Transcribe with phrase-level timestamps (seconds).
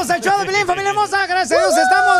[0.00, 1.26] Bienvenidos al show de Pelín, familia hermosa.
[1.26, 2.16] Gracias a Dios, estamos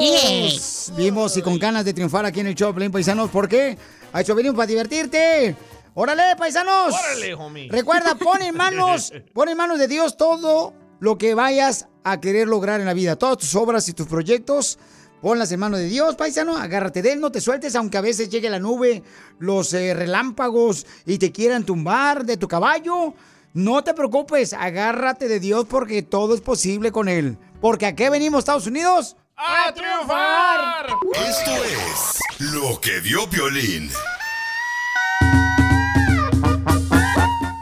[0.00, 0.92] vivos.
[0.96, 3.28] Vivos y con ganas de triunfar aquí en el show de Pelín, paisanos.
[3.28, 3.76] ¿Por qué?
[4.10, 5.54] A hecho venimos para divertirte.
[5.92, 6.94] ¡Órale, paisanos!
[6.94, 7.68] Órale, homie.
[7.70, 12.48] Recuerda, pon en manos, pon en manos de Dios todo lo que vayas a querer
[12.48, 13.16] lograr en la vida.
[13.16, 14.78] Todas tus obras y tus proyectos,
[15.20, 16.56] ponlas en manos de Dios, paisano.
[16.56, 19.02] Agárrate de él, no te sueltes, aunque a veces llegue la nube,
[19.38, 23.12] los eh, relámpagos y te quieran tumbar de tu caballo.
[23.54, 27.36] No te preocupes, agárrate de Dios porque todo es posible con él.
[27.60, 29.14] Porque ¿a qué venimos, Estados Unidos?
[29.36, 30.86] ¡A triunfar!
[31.14, 33.90] Esto es lo que vio Piolín.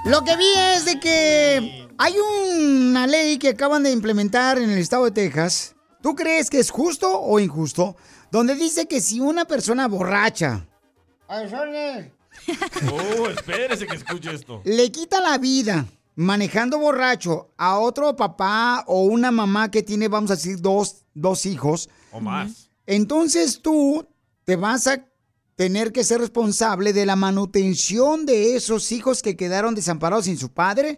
[0.04, 4.78] Lo que vi es de que hay una ley que acaban de implementar en el
[4.78, 5.74] estado de Texas.
[6.00, 7.96] ¿Tú crees que es justo o injusto?
[8.30, 10.68] Donde dice que si una persona borracha
[12.92, 14.62] Oh, espérese que escuche esto.
[14.64, 20.30] le quita la vida manejando borracho a otro papá o una mamá que tiene, vamos
[20.30, 22.68] a decir, dos, dos hijos, O más.
[22.86, 24.06] entonces tú
[24.44, 25.04] te vas a
[25.56, 30.48] tener que ser responsable de la manutención de esos hijos que quedaron desamparados sin su
[30.50, 30.96] padre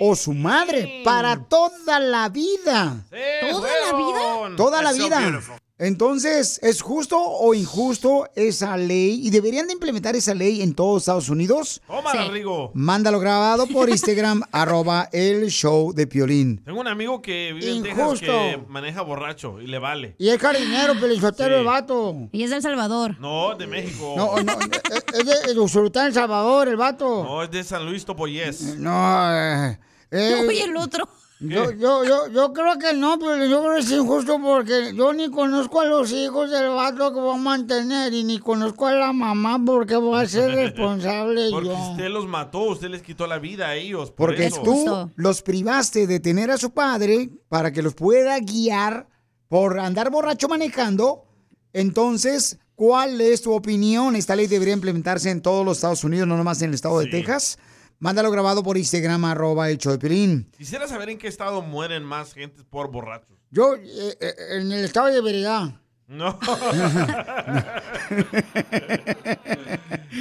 [0.00, 3.06] o su madre para toda la vida.
[3.50, 4.56] ¿Toda la vida?
[4.56, 5.40] Toda la vida.
[5.78, 9.20] Entonces, ¿es justo o injusto esa ley?
[9.26, 11.80] ¿Y deberían de implementar esa ley en todos Estados Unidos?
[11.86, 12.70] Tómala, Rigo.
[12.74, 16.62] Mándalo grabado por Instagram, arroba el show de Piolín.
[16.64, 20.14] Tengo un amigo que vive en Texas que maneja borracho y le vale.
[20.18, 21.60] Y es jardinero, pelizotero Sí.
[21.60, 22.28] el vato.
[22.30, 23.18] Y es de El Salvador.
[23.18, 24.14] No, de México.
[24.16, 27.24] No, no, es es de Usulután, El Salvador, el vato.
[27.24, 28.76] No, es de San Luis Topoyés.
[28.78, 29.78] No, eh,
[30.10, 31.08] eh, Oye, el otro.
[31.42, 35.12] Yo, yo, yo, yo creo que no, pero yo creo que es injusto porque yo
[35.12, 38.92] ni conozco a los hijos del vato que va a mantener y ni conozco a
[38.92, 41.90] la mamá porque voy a ser responsable Porque yo.
[41.90, 44.10] usted los mató, usted les quitó la vida a ellos.
[44.12, 44.62] Por Porque eso.
[44.62, 49.08] tú los privaste de tener a su padre para que los pueda guiar
[49.48, 51.24] por andar borracho manejando.
[51.72, 54.14] Entonces, ¿cuál es tu opinión?
[54.16, 57.06] Esta ley debería implementarse en todos los Estados Unidos, no nomás en el estado de
[57.06, 57.58] Texas.
[58.02, 60.50] Mándalo grabado por Instagram, arroba el Piolín.
[60.58, 63.38] Quisiera saber en qué estado mueren más gente por borrachos.
[63.52, 65.80] Yo, eh, eh, en el estado de veredad.
[66.08, 66.36] No.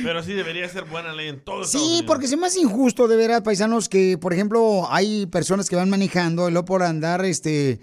[0.04, 3.16] Pero sí debería ser buena ley en todo Sí, porque se me hace injusto de
[3.16, 7.80] veras, paisanos, que, por ejemplo, hay personas que van manejando y luego por andar, este,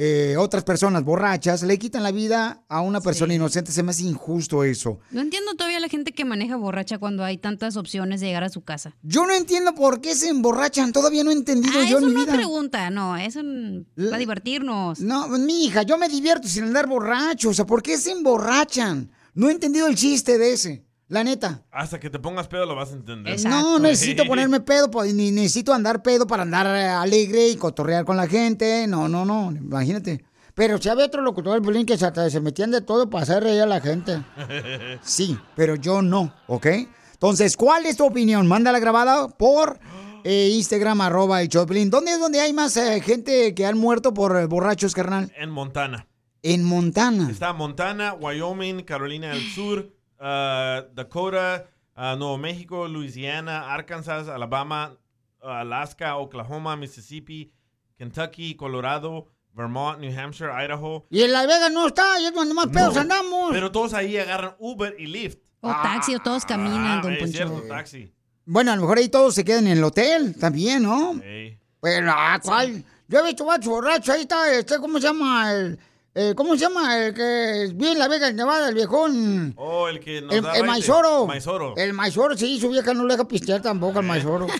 [0.00, 3.72] eh, otras personas borrachas, le quitan la vida a una persona inocente.
[3.72, 5.00] Se me hace injusto eso.
[5.10, 8.48] No entiendo todavía la gente que maneja borracha cuando hay tantas opciones de llegar a
[8.48, 8.94] su casa.
[9.02, 10.92] Yo no entiendo por qué se emborrachan.
[10.92, 12.32] Todavía no he entendido Ah, yo eso en mi no vida.
[12.34, 15.00] pregunta, no, eso n- para divertirnos.
[15.00, 17.48] No, mi hija, yo me divierto sin andar borracho.
[17.48, 19.10] O sea, ¿por qué se emborrachan?
[19.34, 20.84] No he entendido el chiste de ese.
[21.08, 21.62] La neta.
[21.70, 23.40] Hasta que te pongas pedo lo vas a entender.
[23.44, 28.04] No, necesito ponerme pedo, pues, ni necesito andar pedo para andar eh, alegre y cotorrear
[28.04, 28.86] con la gente.
[28.86, 30.24] No, no, no, imagínate.
[30.54, 33.42] Pero si había otro locutor del bullying que se, se metían de todo para hacer
[33.42, 34.22] reír a la gente.
[35.02, 36.66] Sí, pero yo no, ¿ok?
[37.12, 38.46] Entonces, ¿cuál es tu opinión?
[38.46, 39.78] Mándala grabada por
[40.24, 41.90] eh, Instagram, arroba el Choplin.
[41.90, 45.32] ¿Dónde es donde hay más eh, gente que han muerto por eh, borrachos, carnal?
[45.36, 46.06] En Montana.
[46.42, 47.30] En Montana.
[47.30, 54.96] Está Montana, Wyoming, Carolina del Sur, ah, Dakota, ah, Nuevo México, Louisiana, Arkansas, Alabama,
[55.42, 57.52] Alaska, Oklahoma, Mississippi,
[57.96, 61.06] Kentucky, Colorado, Vermont, New Hampshire, Idaho.
[61.10, 63.50] Y en Las Vegas no está, y es donde más pedos No, andamos.
[63.52, 65.38] Pero todos ahí agarran Uber y Lyft.
[65.60, 67.32] O taxi, o todos caminan, Ah, don es Poncho.
[67.36, 68.12] cierto, taxi.
[68.44, 71.20] Bueno, a lo mejor ahí todos se quedan en el hotel también, ¿no?
[71.22, 71.58] Ey.
[71.80, 72.84] Pero, ah, ¿cuál?
[73.08, 75.52] Yo he visto borrachos, ahí está, este, ¿cómo se llama?
[75.52, 75.78] El,
[76.20, 76.98] eh, ¿cómo se llama?
[76.98, 79.54] El que vive en La Vega, Nevada, el viejón.
[79.56, 80.64] Oh, el que nos El, da el.
[80.66, 81.26] Maizoro.
[81.26, 81.76] Maizoro.
[81.76, 84.48] El Maizoro, sí, su vieja no le deja pistear tampoco al Maizoro.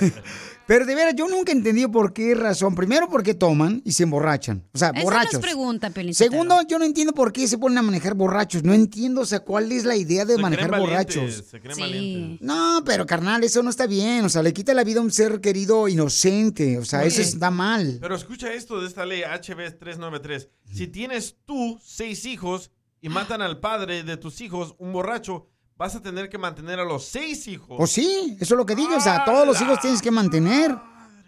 [0.66, 2.74] Pero de veras, yo nunca he entendido por qué razón.
[2.74, 4.66] Primero, por qué toman y se emborrachan.
[4.72, 5.34] O sea, Esa no borrachos.
[5.34, 5.92] es pregunta.
[6.12, 8.62] Segundo, yo no entiendo por qué se ponen a manejar borrachos.
[8.64, 11.44] No entiendo, o sea, cuál es la idea de Se manejar creen valientes, borrachos.
[11.50, 11.80] Se creen Sí.
[11.82, 12.40] valientes.
[12.46, 14.24] No, pero carnal, eso no está bien.
[14.24, 16.78] O sea, le quita la vida a un ser querido inocente.
[16.78, 17.98] O sea, eso está mal.
[18.00, 20.48] Pero escucha esto de esta ley HB 393.
[20.72, 22.70] Si tienes tú seis hijos
[23.02, 25.46] y matan al padre de tus hijos, un borracho,
[25.76, 27.76] vas a tener que mantener a los seis hijos.
[27.76, 28.96] Pues sí, eso es lo que digo.
[28.96, 30.76] O sea, todos los hijos tienes que mantener.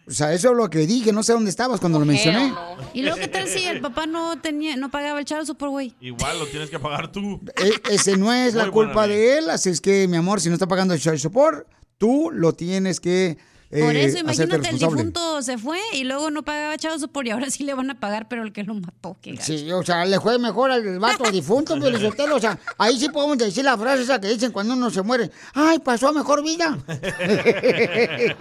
[0.08, 1.12] O sea, eso es lo que dije.
[1.12, 2.54] No sé dónde estabas cuando lo mencioné.
[2.94, 5.94] ¿Y luego qué tal si el papá no tenía, no pagaba el chavo por güey?
[6.00, 7.40] Igual lo tienes que pagar tú.
[7.56, 9.50] E- ese no es la Muy culpa de él.
[9.50, 11.66] Así es que, mi amor, si no está pagando el child support,
[11.98, 13.36] tú lo tienes que
[13.70, 17.26] eh, Por eso, hacerte imagínate, el difunto se fue y luego no pagaba chavos por
[17.26, 19.44] y ahora sí le van a pagar, pero el que lo mató, qué gacho.
[19.44, 22.36] Sí, o sea, le fue mejor al vato difunto, Pelizotelo.
[22.36, 25.30] O sea, ahí sí podemos decir la frase esa que dicen cuando uno se muere.
[25.54, 26.78] ¡Ay, pasó a mejor vida!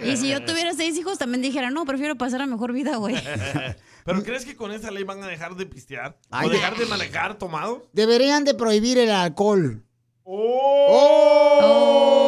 [0.04, 3.16] Y si yo tuviera seis hijos, también dijera, no, prefiero pasar a mejor vida, güey.
[4.04, 6.16] ¿Pero crees que con esa ley van a dejar de pistear?
[6.30, 7.88] Ay, ¿O dejar de manejar tomado?
[7.92, 9.82] Deberían de prohibir el alcohol.
[10.22, 12.25] Oh, hombre.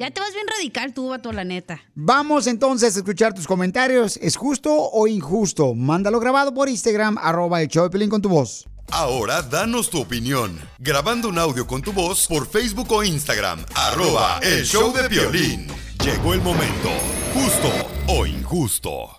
[0.00, 1.82] Ya te vas bien radical tú, vato, la neta.
[1.94, 4.16] Vamos entonces a escuchar tus comentarios.
[4.22, 5.74] ¿Es justo o injusto?
[5.74, 8.66] Mándalo grabado por Instagram, arroba el show de Pelín con tu voz.
[8.90, 10.58] Ahora danos tu opinión.
[10.78, 13.62] Grabando un audio con tu voz por Facebook o Instagram.
[13.74, 15.66] Arroba el show de violín.
[16.02, 16.88] Llegó el momento.
[17.34, 17.70] Justo
[18.08, 19.18] o injusto.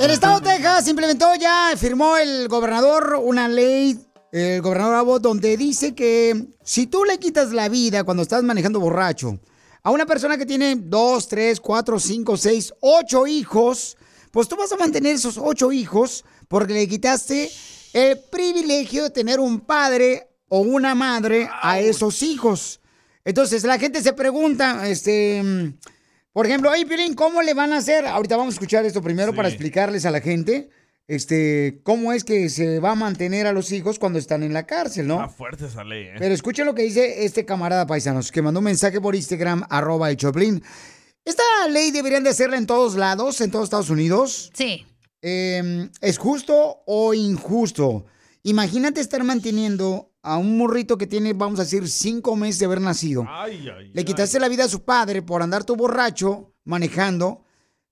[0.00, 4.00] El estado de Texas implementó ya, firmó el gobernador una ley,
[4.32, 8.80] el gobernador Abbott, donde dice que si tú le quitas la vida cuando estás manejando
[8.80, 9.38] borracho
[9.82, 13.96] a una persona que tiene dos, tres, cuatro, cinco, seis, ocho hijos,
[14.30, 17.50] pues tú vas a mantener esos ocho hijos porque le quitaste
[17.92, 22.80] el privilegio de tener un padre o una madre a esos hijos.
[23.24, 25.42] Entonces la gente se pregunta, este,
[26.32, 28.06] por ejemplo, oye, Piolín, ¿cómo le van a hacer?
[28.06, 29.36] Ahorita vamos a escuchar esto primero Sí.
[29.36, 30.70] para explicarles a la gente,
[31.10, 34.64] este, cómo es que se va a mantener a los hijos cuando están en la
[34.64, 35.14] cárcel, ¿no?
[35.16, 36.14] Está fuerte esa ley, ¿eh?
[36.20, 40.14] Pero escuchen lo que dice este camarada paisanos, que mandó un mensaje por Instagram, arroba
[40.14, 40.62] Choplin.
[41.24, 44.52] Esta ley deberían de hacerla en todos lados, en todos Estados Unidos.
[44.54, 44.86] Sí.
[45.20, 48.06] Eh, ¿Es justo o injusto?
[48.44, 52.80] Imagínate estar manteniendo a un morrito que tiene, vamos a decir, cinco meses de haber
[52.80, 53.26] nacido.
[53.28, 54.04] Ay, ay, Le ay.
[54.04, 57.42] quitaste la vida a su padre por andar tu borracho manejando.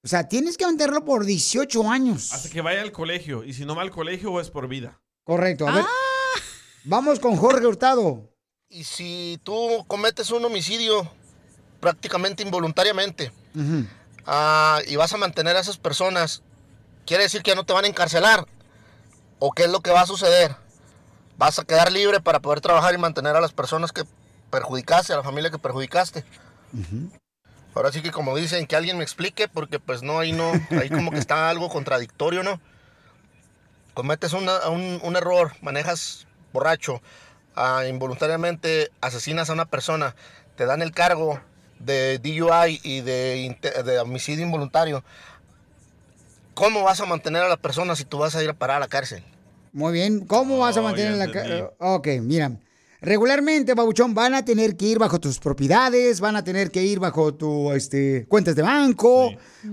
[0.05, 2.33] O sea, tienes que mantenerlo por 18 años.
[2.33, 3.45] Hasta que vaya al colegio.
[3.45, 5.01] Y si no va al colegio, es por vida.
[5.25, 5.67] Correcto.
[5.67, 5.85] A ver.
[5.85, 6.41] Ah.
[6.85, 8.31] Vamos con Jorge Hurtado.
[8.71, 11.11] Y si tú cometes un homicidio
[11.81, 13.33] prácticamente involuntariamente
[14.27, 16.43] ah, y vas a mantener a esas personas,
[17.07, 18.47] ¿quiere decir que ya no te van a encarcelar?
[19.39, 20.55] ¿O qué es lo que va a suceder?
[21.37, 24.05] ¿Vas a quedar libre para poder trabajar y mantener a las personas que
[24.51, 26.25] perjudicaste, a la familia que perjudicaste?
[27.79, 30.89] Ahora sí que como dicen, que alguien me explique, porque pues no, ahí no, ahí
[30.91, 32.61] como que está algo contradictorio, ¿no?
[33.95, 37.01] Cometes una- un, un error, manejas borracho,
[37.55, 40.17] ah, involuntariamente asesinas a una persona,
[40.57, 41.41] te dan el cargo
[41.79, 45.05] de DUI y de, de homicidio involuntario.
[46.55, 48.81] ¿Cómo vas a mantener a la persona si tú vas a ir a parar a
[48.81, 49.23] la cárcel?
[49.73, 50.27] Muy bien.
[50.27, 51.71] ¿Cómo vas a Oh, mantener la.
[51.79, 52.51] Ok, mira.
[53.01, 56.99] Regularmente, Babuchón, van a tener que ir bajo tus propiedades, van a tener que ir
[56.99, 59.31] bajo tu este, cuentas de banco.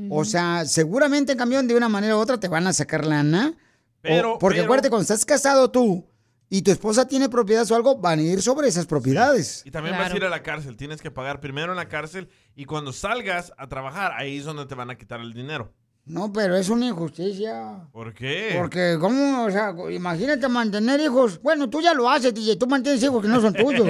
[0.10, 3.54] O sea, seguramente en camión de una manera u otra te van a sacar lana.
[4.02, 6.06] Pero- O- porque pero- acuérdate, cuando estás casado tú
[6.50, 9.64] y tu esposa tiene propiedades o algo, van a ir sobre esas propiedades.
[9.66, 10.78] Y también vas a ir a la cárcel.
[10.78, 14.68] Tienes que pagar primero en la cárcel y cuando salgas a trabajar, ahí es donde
[14.68, 15.74] te van a quitar el dinero.
[16.06, 17.88] No, pero es una injusticia.
[17.92, 18.54] ¿Por qué?
[18.56, 19.46] Porque, ¿cómo?
[19.46, 21.42] O sea, imagínate mantener hijos.
[21.42, 22.58] Bueno, tú ya lo haces, DJ.
[22.58, 23.88] Tú mantienes hijos que no son tuyos.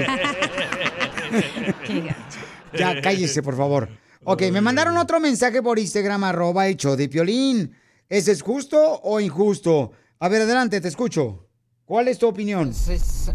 [1.85, 2.15] Qué
[2.77, 3.89] ya, cállese, por favor.
[4.23, 7.75] Ok, me mandaron otro mensaje por Instagram, arroba show de Piolín.
[8.07, 9.91] ¿Ese es justo o injusto?
[10.19, 11.45] A ver, adelante, te escucho.
[11.83, 12.69] ¿Cuál es tu opinión?
[12.69, 13.29] Es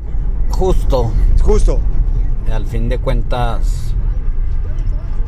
[0.48, 1.12] justo.
[1.36, 1.78] Es justo.
[2.50, 3.92] Al fin de cuentas,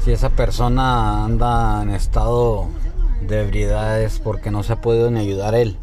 [0.03, 2.69] si esa persona anda en estado
[3.29, 5.77] de ebriedad es porque no se ha podido ni ayudar él.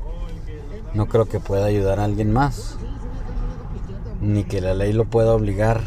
[0.93, 2.77] No creo que pueda ayudar a alguien más.
[4.21, 5.81] Ni que la ley lo pueda obligar.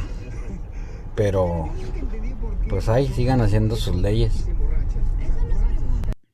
[1.14, 1.68] Pero,
[2.68, 4.46] pues ahí sigan haciendo sus leyes.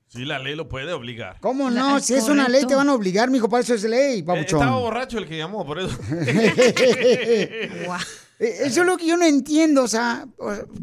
[0.08, 1.36] Sí, la ley lo puede obligar.
[1.40, 1.98] ¿Cómo no?
[1.98, 4.18] es Si es una ley, te van a obligar, mijo, para eso es ley, Eh,
[4.18, 4.70] estaba papuchón.
[4.80, 5.96] borracho el que llamó, por eso.
[8.38, 8.50] Guau.
[8.50, 10.26] Eh, Eso es lo que yo no entiendo, o sea,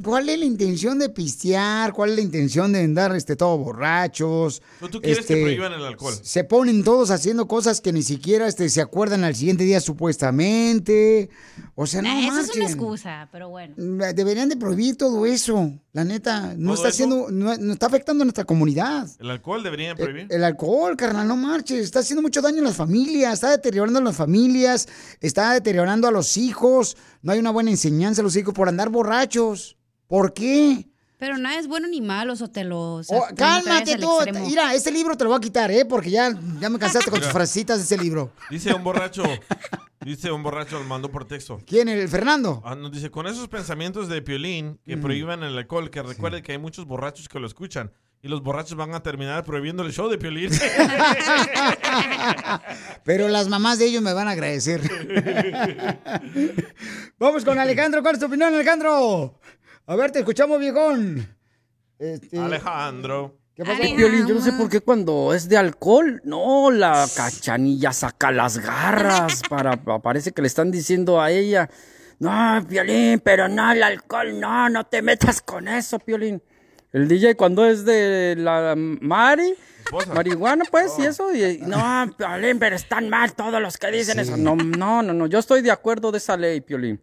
[0.03, 1.93] ¿cuál es la intención de pistear?
[1.93, 4.61] ¿Cuál es la intención de andar este, todos borrachos?
[4.79, 6.13] ¿Tú, tú quieres Este, que prohíban el alcohol?
[6.21, 11.29] Se ponen todos haciendo cosas que ni siquiera este, se acuerdan al siguiente día supuestamente.
[11.75, 13.73] O sea, no Nah, eso es una excusa, pero bueno.
[14.13, 15.71] Deberían de prohibir todo eso.
[15.95, 16.95] La neta, no ¿Todo está eso?
[17.05, 19.07] haciendo, no, no está afectando a nuestra comunidad.
[19.17, 20.27] ¿El alcohol deberían prohibir?
[20.29, 21.79] El alcohol, carnal, no marches.
[21.85, 24.89] Está haciendo mucho daño a las familias, está deteriorando a las familias,
[25.21, 26.97] está deteriorando a los hijos.
[27.21, 29.77] No hay una buena enseñanza a los hijos por andar borrachos.
[30.07, 30.89] ¿Por qué?
[31.17, 32.95] Pero nada es bueno ni malo, Sotelo.
[32.95, 34.09] O sea, Oh, cálmate tú.
[34.45, 35.85] Mira, este libro te lo voy a quitar, ¿eh?
[35.85, 37.31] Porque ya, ya me cansaste con tus Mira.
[37.31, 38.33] frasecitas de ese libro.
[38.49, 39.23] Dice un borracho,
[40.05, 41.59] dice un borracho, lo mandó por texto.
[41.65, 41.89] ¿Quién?
[41.89, 42.61] ¿El Fernando?
[42.63, 46.53] Ah, nos dice, con esos pensamientos de Piolín que prohíban el alcohol, que recuerde que
[46.53, 47.91] hay muchos borrachos que lo escuchan.
[48.21, 50.49] Y los borrachos van a terminar prohibiendo el show de Piolín.
[53.03, 54.81] Pero las mamás de ellos me van a agradecer.
[57.19, 58.01] Vamos con Alejandro.
[58.01, 59.39] ¿Cuál es tu opinión, Alejandro?
[59.85, 61.35] A ver, te escuchamos, viejón.
[61.99, 63.37] Este, Alejandro.
[63.55, 63.63] ¿Qué?
[63.63, 68.57] Piolín, yo no sé por qué cuando es de alcohol, no, la cachanilla saca las
[68.57, 71.69] garras para, parece que le están diciendo a ella,
[72.19, 76.43] no, Piolín, pero no, el alcohol, no, no te metas con eso, Piolín.
[76.91, 79.53] El DJ cuando es de la Mari,
[80.13, 84.35] marihuana, pues, y eso, y, no, Piolín, pero están mal todos los que dicen eso.
[84.35, 86.99] No, no, no, no, yo estoy de acuerdo de esa ley, Piolín.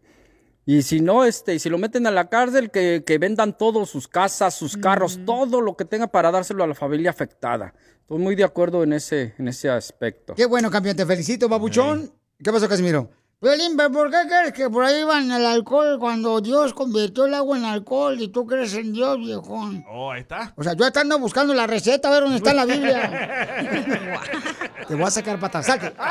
[0.64, 3.90] Y si no, este, y si lo meten a la cárcel, que, que vendan todos
[3.90, 7.74] sus casas, sus carros, todo lo que tenga para dárselo a la familia afectada.
[8.00, 10.34] Estoy muy de acuerdo en ese, en ese aspecto.
[10.34, 10.96] Qué bueno, campeón.
[10.96, 12.12] Te felicito, babuchón.
[12.42, 13.10] ¿Qué pasó, Casimiro?
[13.42, 17.64] Violín, ¿pero ¿por qué crees que prohíban el alcohol cuando Dios convirtió el agua en
[17.64, 19.84] alcohol y tú crees en Dios, viejón?
[19.90, 20.52] Oh, ahí está.
[20.56, 24.20] O sea, yo estando buscando la receta, a ver dónde está en la Biblia.
[24.86, 25.66] Te voy a sacar patas.
[25.66, 25.92] Salte.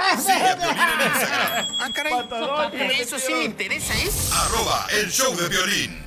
[1.83, 2.13] Ah, caray.
[3.00, 4.09] Eso sí me interesa, ¿eh?
[4.33, 6.03] Arroba el show de violín.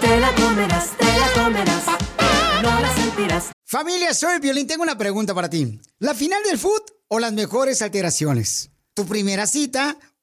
[0.00, 1.84] Te la comerás, te la comerás.
[2.62, 3.55] No la sentirás.
[3.68, 4.68] Familia, soy Violín.
[4.68, 5.80] Tengo una pregunta para ti.
[5.98, 8.70] ¿La final del food o las mejores alteraciones?
[8.94, 9.98] ¿Tu primera cita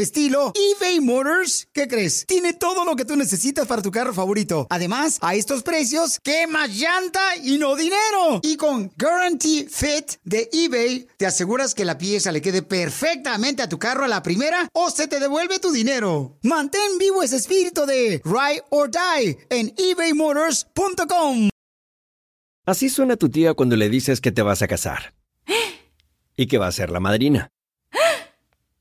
[0.00, 2.26] estilo, eBay Motors, ¿qué crees?
[2.26, 4.66] Tiene todo lo que tú necesitas para tu carro favorito.
[4.70, 8.40] Además, a estos precios, ¿qué más llanta y no dinero?
[8.42, 13.68] Y con Guarantee Fit de eBay, te aseguras que la pieza le quede perfectamente a
[13.68, 16.38] tu carro a la primera o se te devuelve tu dinero.
[16.42, 21.50] Mantén vivo ese espíritu de Ride or Die en ebaymotors.com.
[22.66, 25.14] Así suena tu tía cuando le dices que te vas a casar.
[26.36, 27.50] Y que va a ser la madrina.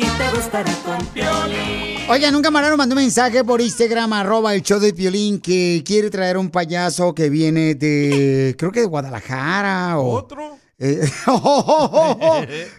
[0.00, 1.98] Y te gustará con Piolín.
[2.08, 6.08] Oigan, un camarero mandó un mensaje por Instagram, arroba el show de Piolín, que quiere
[6.10, 10.10] traer un payaso que viene de, creo que de Guadalajara o...
[10.12, 10.58] ¿Otro?
[10.82, 10.98] Eh,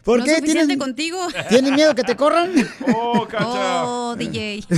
[0.03, 0.31] ¿Por No qué?
[0.31, 1.19] es suficiente ¿Tienen, contigo.
[1.49, 2.51] ¿Tienen miedo que te corran?
[2.95, 3.85] Oh, cacha.
[3.85, 4.63] Oh, DJ.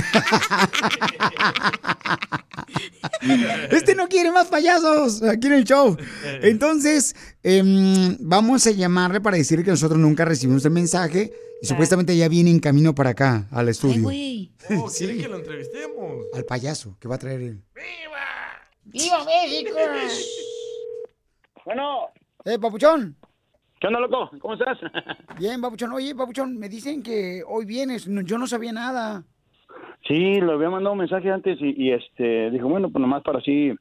[3.70, 5.96] Este no quiere más payasos aquí en el show.
[6.42, 11.32] Entonces, em, vamos a llamarle para decirle que nosotros nunca recibimos el mensaje
[11.64, 14.02] y supuestamente ya viene en camino para acá, al Ay, estudio.
[14.02, 14.52] güey.
[14.78, 16.26] Oh, ¿quiere que lo entrevistemos?
[16.34, 17.62] Al payaso que va a traer él.
[18.84, 19.70] ¡Viva México!
[21.64, 22.08] Bueno.
[22.44, 23.16] Eh, papuchón.
[23.80, 24.30] ¿Qué onda, loco?
[24.40, 24.76] ¿Cómo estás?
[25.38, 25.90] Bien, papuchón.
[25.92, 28.06] Oye, papuchón, me dicen que hoy vienes.
[28.08, 29.24] No, yo no sabía nada.
[30.06, 33.38] Sí, le había mandado un mensaje antes y, y, este dijo, bueno, pues nomás para
[33.38, 33.72] así,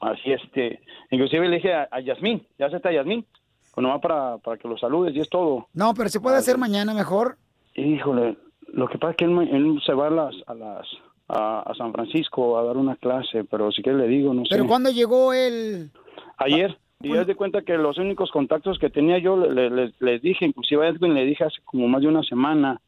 [0.00, 0.78] así este,
[1.10, 3.26] inclusive le dije a, a Yasmín, ya se está Yasmín,
[3.74, 5.66] pues nomás para, para que lo saludes y es todo.
[5.72, 7.36] No, pero se puede hacer mañana mejor.
[7.74, 8.36] Híjole,
[8.68, 10.86] lo que pasa es que él, se va a las, a las,
[11.28, 14.64] a, a San Francisco a dar una clase, pero si que le digo, no Pero
[14.64, 14.68] sé.
[14.68, 15.90] cuando llegó él,
[16.36, 20.22] Ayer, y haz de cuenta que los únicos contactos que tenía yo, le- le- les,
[20.22, 22.80] dije, inclusive a Edwin le dije hace como más de una semana.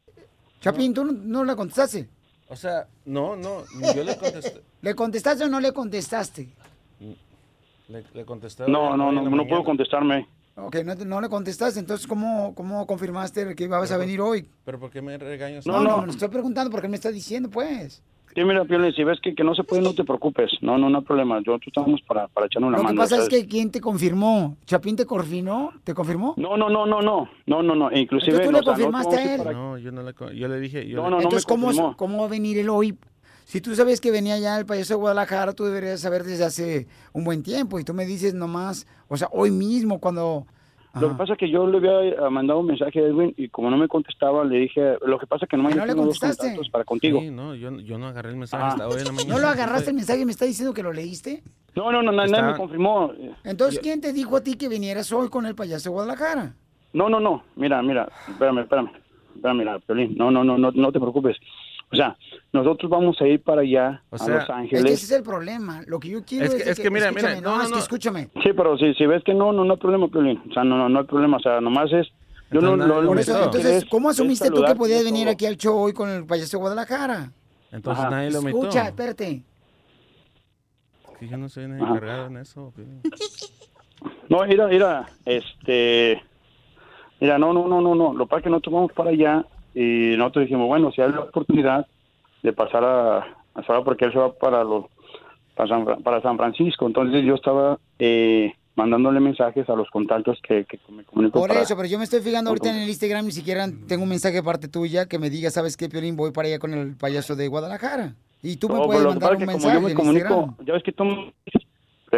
[0.61, 2.07] Chapín, ¿tú no, no le contestaste?
[2.47, 3.63] O sea, no, no,
[3.95, 4.61] yo le contesté.
[4.81, 6.47] ¿Le contestaste o no le contestaste?
[7.87, 8.63] Le, le contesté.
[8.67, 9.49] No, no, no, no mañana.
[9.49, 10.27] puedo contestarme.
[10.57, 14.47] Ok, no, te- no le contestaste, entonces ¿cómo, cómo confirmaste que ibas a venir hoy?
[14.63, 15.67] ¿Pero por qué me regañas?
[15.67, 18.01] No, no, le estoy preguntando porque me está diciendo, pues.
[18.33, 20.51] Sí, mira, Piolín, si ves que, que no se puede, no te preocupes.
[20.61, 21.39] No, no, no hay problema.
[21.45, 23.01] Yo, tú estamos para, para echarnos la Lo que mano.
[23.01, 23.43] pasa es ¿sabes?
[23.43, 24.57] que ¿quién te confirmó?
[24.65, 25.71] ¿Chapín te confirmó?
[25.85, 26.33] ¿Te confirmó?
[26.35, 27.29] No, no, no, no, no.
[27.45, 27.89] No, no, no.
[27.93, 28.35] Inclusive...
[28.35, 29.37] Entonces tú le o sea, no confirmaste a él.
[29.37, 30.85] para- No, yo no le, yo le dije.
[30.85, 31.95] Yo No, le- no, Entonces, ¿cómo, confirmó.
[31.95, 32.97] ¿cómo va a venir él hoy?
[33.45, 36.87] Si tú sabes que venía ya el payaso de Guadalajara, tú deberías saber desde hace
[37.13, 37.79] un buen tiempo.
[37.79, 40.45] Y tú me dices nomás, o sea, hoy mismo cuando...
[40.99, 43.49] Lo que pasa es que yo le había eh, mandado un mensaje a Edwin y
[43.49, 44.95] como no me contestaba, le dije...
[45.05, 46.43] Lo que pasa es que no ¿Que me no le dos contestaste?
[46.43, 47.19] contactos para contigo.
[47.19, 48.67] Sí, no, yo, yo no agarré el mensaje Ah.
[48.69, 49.33] hasta hoy en la mañana.
[49.35, 51.43] ¿No lo agarraste el mensaje y me está diciendo que lo leíste?
[51.75, 53.11] No, no, no, nadie Está- me confirmó.
[53.43, 56.55] Entonces, ¿quién te dijo a ti que vinieras hoy con el payaso de Guadalajara?
[56.93, 57.43] No, no, no.
[57.57, 58.91] Mira, mira, espérame, espérame.
[59.35, 60.15] Espérame, mira, Piolín.
[60.17, 61.35] No, no, no, no, no te preocupes.
[61.91, 62.17] O sea,
[62.51, 64.85] nosotros vamos a ir para allá, O a Los Es que Ángeles.
[64.91, 65.81] ese es el problema.
[65.87, 67.67] Lo que yo quiero Es es, que- es que mira, mira, escúchame, no, no, es
[67.69, 67.79] que no.
[67.79, 68.23] escúchame.
[68.43, 70.41] Sí, pero si, si ves que no, no, no hay problema, Piolín.
[70.49, 71.37] O sea, no, no, no hay problema.
[71.37, 72.07] O sea, nomás es...
[72.51, 75.45] Yo no, Entonces, lo, Por eso, entonces, es- ¿cómo asumiste tú que podías venir aquí
[75.45, 77.31] al show hoy con el payaso de Guadalajara?
[77.71, 78.09] Entonces Ajá.
[78.15, 78.59] nadie lo metió.
[78.61, 79.43] Escucha, espérate.
[81.19, 82.73] Que yo no soy nadie encargado en eso.
[84.29, 86.21] No, mira, mira, este...
[87.21, 88.13] Mira, no, no, no, no, no.
[88.13, 89.45] Lo que pasa es que nosotros vamos para allá
[89.75, 91.85] y nosotros dijimos, bueno, si hay la oportunidad
[92.41, 93.17] de pasar a...
[93.19, 94.85] a Salvador, porque él se va para los...
[95.55, 96.85] Para San, para San Francisco.
[96.87, 101.61] Entonces yo estaba eh, mandándole mensajes a los contactos que, que me comunico Por para-
[101.61, 104.35] eso, pero yo me estoy fijando ahorita en el Instagram, ni siquiera tengo un mensaje
[104.35, 106.17] de parte tuya que me diga, ¿sabes qué, Piolín?
[106.17, 108.15] Voy para allá con el payaso de Guadalajara.
[108.43, 110.65] Y tú me puedes mandar un que como yo mensaje me comunico, Instagram.
[110.67, 111.67] ya ves que tú me dices,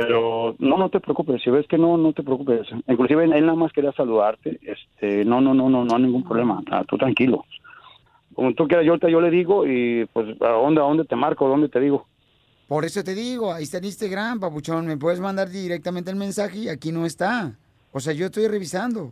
[0.02, 2.68] pero no, no te preocupes, si ves que no, no te preocupes.
[2.88, 6.62] Inclusive él nada más quería saludarte, este, no, no, no, no, no hay ningún problema,
[6.88, 7.46] tú tranquilo.
[8.36, 11.46] Como tú quieras, yo, yo le digo y pues a dónde, a dónde te marco,
[11.46, 12.06] a dónde te digo.
[12.68, 14.86] Por eso te digo, ahí está en Instagram, papuchón.
[14.86, 17.54] Me puedes mandar directamente el mensaje y aquí no está.
[17.94, 19.12] O sea, yo estoy revisando.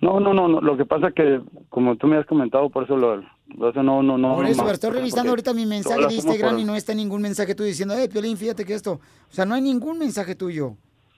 [0.00, 2.96] No, no, no, no, lo que pasa que como tú me has comentado, por eso
[2.96, 3.22] lo,
[3.54, 4.34] eso no, no, no.
[4.34, 6.94] Por no eso, más, pero estoy revisando ahorita mi mensaje de Instagram y no está
[6.94, 8.92] ningún mensaje tuyo diciendo, eh, Piolín, fíjate que esto.
[8.92, 10.76] O sea, no hay ningún mensaje tuyo.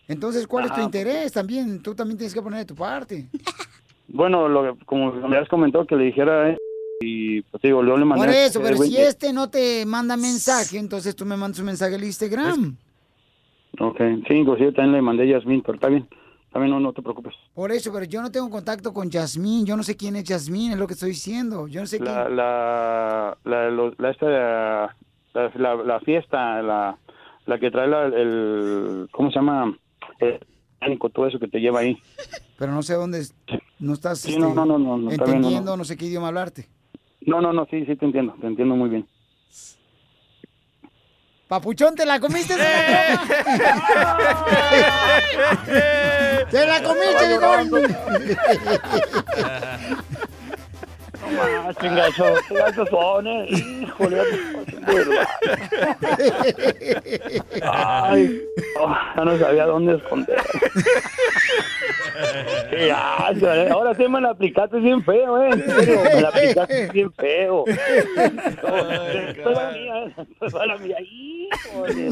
[0.09, 0.85] Entonces, ¿cuál es tu Ajá.
[0.85, 1.81] interés también?
[1.83, 3.29] Tú también tienes que poner de tu parte.
[4.07, 6.59] Bueno, lo, que- como me has comentado que le dijera él,
[7.01, 8.27] y pues digo, yo le mandé...
[8.27, 11.67] Por eso, pero eh, si este no te manda mensaje, entonces tú me mandas un
[11.67, 12.77] mensaje al Instagram.
[13.81, 16.07] Ok, sí, inclusive también le mandé a Yasmín, pero está bien,
[16.55, 17.35] también no, no te preocupes.
[17.53, 19.67] Por eso, pero yo no tengo contacto con Yasmín.
[19.67, 21.67] Yo no sé quién es Yasmín, es lo que estoy diciendo.
[21.67, 22.37] Yo no sé La, quién.
[22.37, 24.97] la, la, lo- la, esta, la,
[25.57, 26.97] la, la fiesta, la,
[27.47, 29.77] la que trae la, el, ¿cómo se llama?
[30.21, 30.39] El
[31.13, 31.99] todo eso que te lleva ahí.
[32.57, 33.27] Pero no sé dónde.
[33.81, 35.79] No estás Sí, no, este, no, no, no, bien, entendiendo, no.
[35.79, 36.69] no sé qué idioma hablarte.
[37.23, 39.09] No, no, no, sí, sí te entiendo, te entiendo muy bien.
[41.49, 42.55] Papuchón, ¿te la comiste?
[46.51, 47.71] ¡Te la comiste, viejón!
[51.33, 53.47] No más, chingazo, qué gachos son, eh.
[53.51, 54.23] Híjole,
[57.63, 58.43] Ay,
[58.81, 60.43] oh, ya no sabía dónde esconder.
[62.71, 63.69] Qué gacho, eh.
[63.71, 65.51] Ahora sí me la aplicaste bien feo, eh.
[65.53, 67.65] En serio, me la aplicaste bien feo.
[67.67, 69.95] Después la mía,
[70.41, 70.97] después la mía.
[71.01, 72.11] Híjole.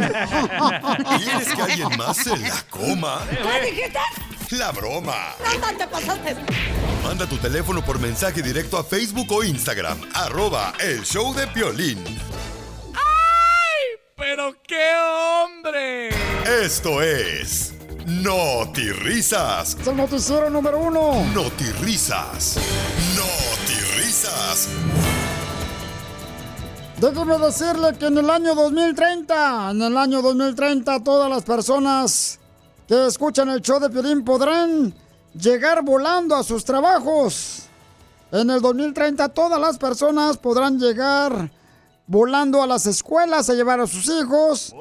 [1.18, 3.20] ¿Quieres que alguien más se la coma?
[3.30, 3.98] ¿Qué dijiste?
[4.52, 5.34] La broma.
[5.38, 6.36] No, te pasaste.
[7.02, 9.98] Manda tu teléfono por mensaje directo a Facebook o Instagram.
[10.12, 12.04] Arroba El Show de Piolín.
[14.14, 16.10] ¡Pero qué hombre!
[16.62, 17.72] Esto es...
[18.04, 19.74] Risas.
[19.80, 21.24] Es el noticiero número uno.
[21.80, 22.58] Risas.
[23.96, 24.68] Risas.
[26.98, 32.38] Déjeme decirle que en el año 2030, en el año 2030, todas las personas
[32.92, 34.92] que escuchan el show de Piolín podrán
[35.32, 37.62] llegar volando a sus trabajos.
[38.30, 41.50] En el 2030, todas las personas podrán llegar
[42.06, 44.74] volando a las escuelas a llevar a sus hijos.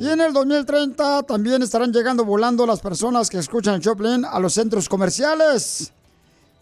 [0.00, 4.24] Y en el 2030 también estarán llegando volando las personas que escuchan el show Piolín
[4.24, 5.92] a los centros comerciales.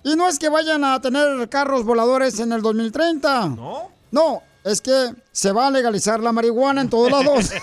[0.02, 3.50] Y no es que vayan a tener carros voladores en el 2030.
[3.50, 3.92] ¿No?
[4.10, 7.52] No, es que se va a legalizar la marihuana en todos lados.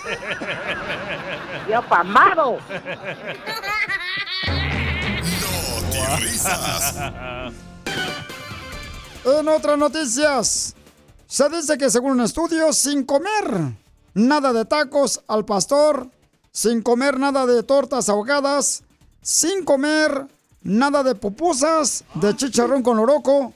[1.76, 2.58] ¡Ya pamado!
[9.24, 10.74] En otras noticias,
[11.26, 13.74] se dice que según un estudio, sin comer
[14.14, 16.08] nada de tacos al pastor,
[16.50, 18.84] sin comer nada de tortas ahogadas,
[19.20, 20.28] sin comer
[20.62, 23.52] nada de pupusas, de chicharrón con loroco,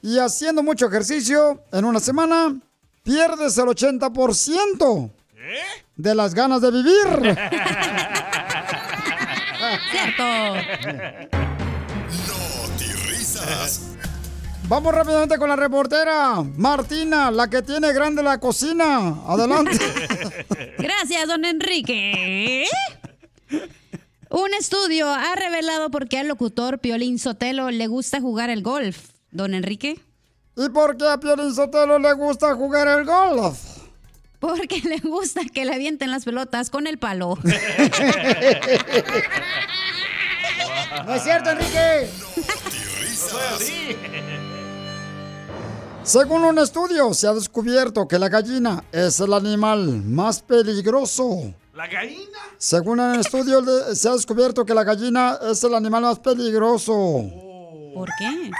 [0.00, 2.58] y haciendo mucho ejercicio en una semana,
[3.04, 5.10] pierdes el 80%
[5.96, 7.06] de las ganas de vivir.
[9.90, 10.24] Cierto.
[13.08, 13.92] risas.
[14.68, 19.22] Vamos rápidamente con la reportera Martina, la que tiene grande la cocina.
[19.26, 19.78] Adelante.
[20.78, 22.66] Gracias, don Enrique.
[24.30, 29.10] Un estudio ha revelado por qué al locutor Piolín Sotelo le gusta jugar el golf.
[29.30, 30.00] Don Enrique.
[30.56, 33.71] ¿Y por qué a Piolín Sotelo le gusta jugar el golf?
[34.42, 37.38] Porque le gusta que le avienten las pelotas con el palo.
[41.06, 42.10] No es cierto, Enrique.
[46.02, 51.54] Según un estudio, se ha descubierto que la gallina es el animal más peligroso.
[51.74, 52.38] ¿La gallina?
[52.58, 53.62] Según un estudio,
[53.94, 56.92] se ha descubierto que la gallina es el animal más peligroso.
[57.94, 58.50] ¿Por qué?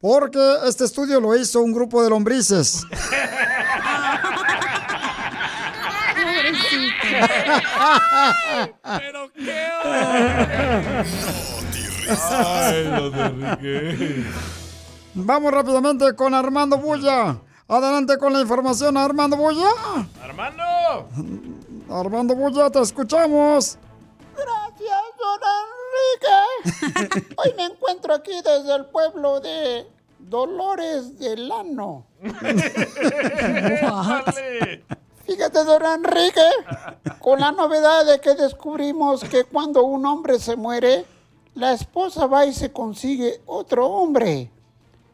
[0.00, 2.82] Porque este estudio lo hizo un grupo de lombrices.
[8.98, 9.66] ¿Pero qué?
[12.22, 14.26] Ay.
[15.14, 17.38] Vamos rápidamente con Armando Bulla.
[17.66, 19.68] Adelante con la información, Armando Bulla.
[20.22, 20.62] ¡Armando!
[21.90, 23.76] Armando Bulla, te escuchamos.
[24.34, 25.40] Gracias, don
[27.04, 27.34] Enrique.
[27.36, 29.86] Hoy me encuentro aquí desde el pueblo de
[30.18, 32.06] Dolores del Ano.
[35.28, 36.40] Fíjate, don Enrique,
[37.20, 41.04] con la novedad de que descubrimos que cuando un hombre se muere,
[41.52, 44.50] la esposa va y se consigue otro hombre.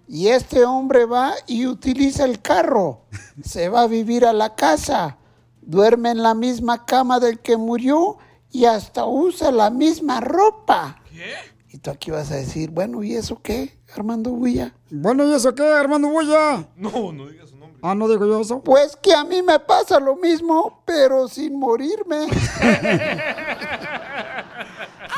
[0.07, 3.01] Y este hombre va y utiliza el carro.
[3.43, 5.19] Se va a vivir a la casa.
[5.61, 8.19] Duerme en la misma cama del que murió
[8.53, 11.03] y hasta usa la misma ropa.
[11.11, 11.35] ¿Qué?
[11.71, 14.77] Y tú aquí vas a decir, bueno, ¿y eso qué, Armando Bulla?
[14.91, 16.69] Bueno, ¿y eso qué, Armando Bulla?
[16.77, 17.54] No, no digas.
[17.87, 18.61] Ah, no digo yo eso.
[18.61, 22.29] Pues que a mí me pasa lo mismo, pero sin morirme.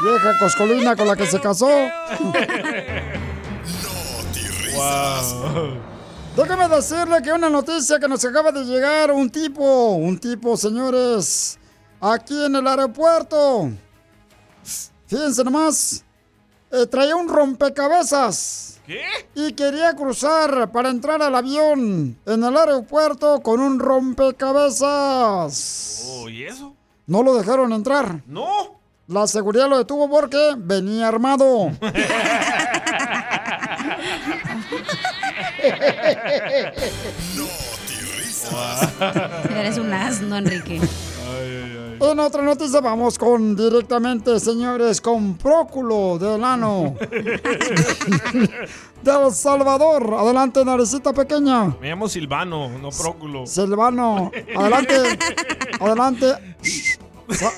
[0.02, 1.68] Vieja coscolina con la que se casó.
[6.36, 11.60] Déjame decirle que una noticia que nos acaba de llegar, un tipo, un tipo, señores,
[12.00, 13.70] aquí en el aeropuerto.
[15.06, 16.04] Fíjense nomás,
[16.70, 18.80] eh, traía un rompecabezas.
[18.86, 19.02] ¿Qué?
[19.34, 26.04] Y quería cruzar para entrar al avión en el aeropuerto con un rompecabezas.
[26.08, 26.72] Oh, ¿y eso?
[27.06, 28.20] No lo dejaron entrar.
[28.26, 28.76] ¡No!
[29.08, 31.72] La seguridad lo detuvo porque venía armado.
[39.50, 40.80] Eres un asno, Enrique.
[42.00, 46.94] En otra noticia vamos con directamente, señores, con Próculo del ano
[49.02, 50.14] del Salvador.
[50.18, 51.74] Adelante, naricita pequeña.
[51.80, 53.46] Me llamo Silvano, no Próculo.
[53.46, 54.94] Silvano, adelante,
[55.80, 56.26] adelante.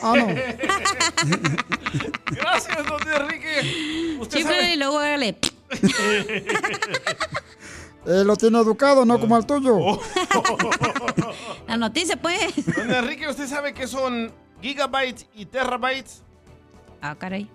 [0.03, 0.27] Ah, no.
[2.31, 4.17] Gracias, don Enrique.
[4.21, 4.75] Usted sabe.
[4.75, 5.37] y luego hágale.
[8.07, 9.77] Eh, lo tiene educado, no como el tuyo.
[11.69, 12.65] La noticia, pues.
[12.75, 16.23] Don Enrique, ¿usted sabe qué son gigabytes y terabytes?
[17.03, 17.47] Ah, caray.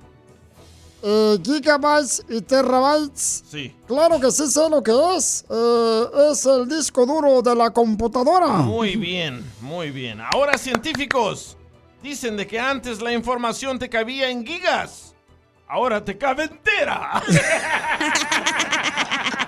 [1.02, 3.44] Eh, gigabytes y terabytes.
[3.50, 3.76] Sí.
[3.88, 5.44] Claro que sí sé lo que es.
[5.50, 8.48] Eh, es el disco duro de la computadora.
[8.48, 10.22] Muy bien, muy bien.
[10.22, 11.58] Ahora científicos
[12.04, 15.16] dicen de que antes la información te cabía en gigas.
[15.68, 17.24] Ahora te cabe entera.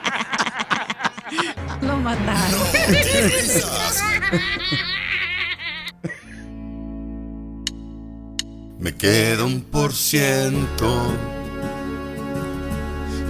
[8.79, 11.11] Me queda un por ciento.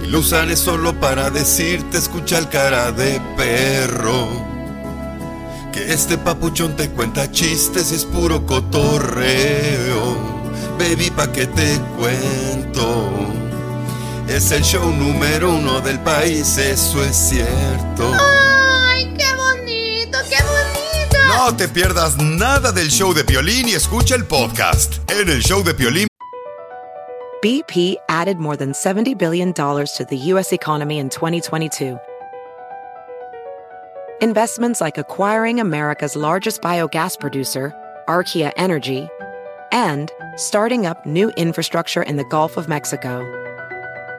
[0.04, 4.28] Y lo usaré solo para decirte, escucha el cara de perro.
[5.72, 10.16] Que este papuchón te cuenta chistes y es puro cotorreo.
[10.78, 13.45] Baby, pa' que te cuento.
[14.28, 18.12] Es el show número uno del país, eso es cierto.
[18.20, 21.16] ¡Ay, qué bonito, qué bonito!
[21.28, 25.62] No te pierdas nada del show de Piolín y escucha el podcast en el show
[25.62, 26.08] de Piolín.
[27.40, 30.52] BP added more than $70 billion to the U.S.
[30.52, 31.96] economy in 2022.
[34.20, 37.72] Investments like acquiring America's largest biogas producer,
[38.08, 39.08] Archaea Energy,
[39.70, 43.22] and starting up new infrastructure in the Gulf of Mexico.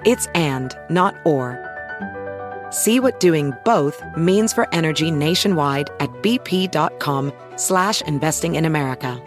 [0.08, 1.60] It's and, not or.
[2.72, 9.22] See what doing both means for energy nationwide at bp.com slash investing in America.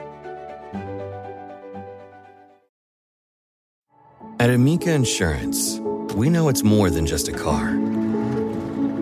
[4.39, 5.79] At Amica Insurance,
[6.15, 7.77] we know it's more than just a car.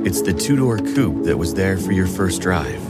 [0.04, 2.82] It's the two door coupe that was there for your first drive,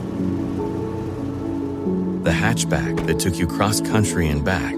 [2.24, 4.77] the hatchback that took you cross country and back,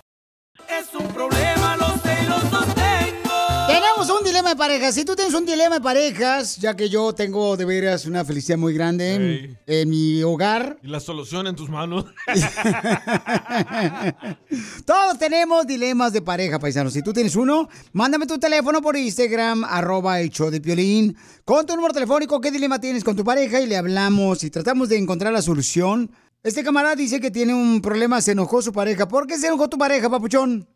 [4.51, 4.95] De parejas.
[4.95, 8.57] Si tú tienes un dilema de parejas, ya que yo tengo de veras una felicidad
[8.57, 10.77] muy grande en, en mi hogar.
[10.83, 12.05] Y la solución en tus manos.
[14.85, 16.91] Todos tenemos dilemas de pareja, paisanos.
[16.91, 21.65] Si tú tienes uno, mándame tu teléfono por Instagram, arroba el show de Piolín, con
[21.65, 24.97] tu número telefónico, qué dilema tienes con tu pareja y le hablamos y tratamos de
[24.97, 26.11] encontrar la solución.
[26.43, 29.07] Este camarada dice que tiene un problema, se enojó su pareja.
[29.07, 30.67] ¿Por qué se enojó tu pareja, papuchón?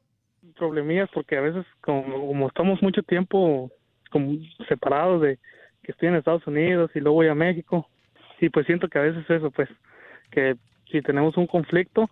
[0.55, 3.71] Problemillas porque a veces como, como estamos mucho tiempo
[4.11, 4.37] como
[4.67, 5.37] separados de
[5.83, 7.87] que estoy en Estados Unidos y luego voy a México
[8.39, 9.69] y pues siento que a veces eso pues
[10.31, 10.55] que
[10.91, 12.09] si tenemos un conflicto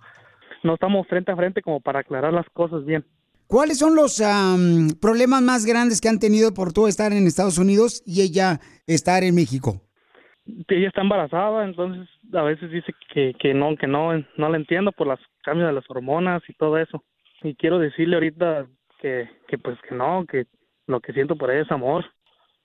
[0.63, 3.05] no estamos frente a frente como para aclarar las cosas bien
[3.47, 7.57] ¿Cuáles son los am, problemas más grandes que han tenido por tú estar en Estados
[7.57, 9.81] Unidos y ella estar en México?
[10.67, 14.91] ella está embarazada entonces a veces dice que, que no que no no la entiendo
[14.91, 17.03] por los cambios de las hormonas y todo eso
[17.43, 18.65] y quiero decirle ahorita
[19.01, 20.45] que, que pues que no que
[20.87, 22.05] lo que siento por ella es amor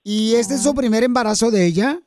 [0.03, 1.99] ¿Y este es su primer embarazo de ella?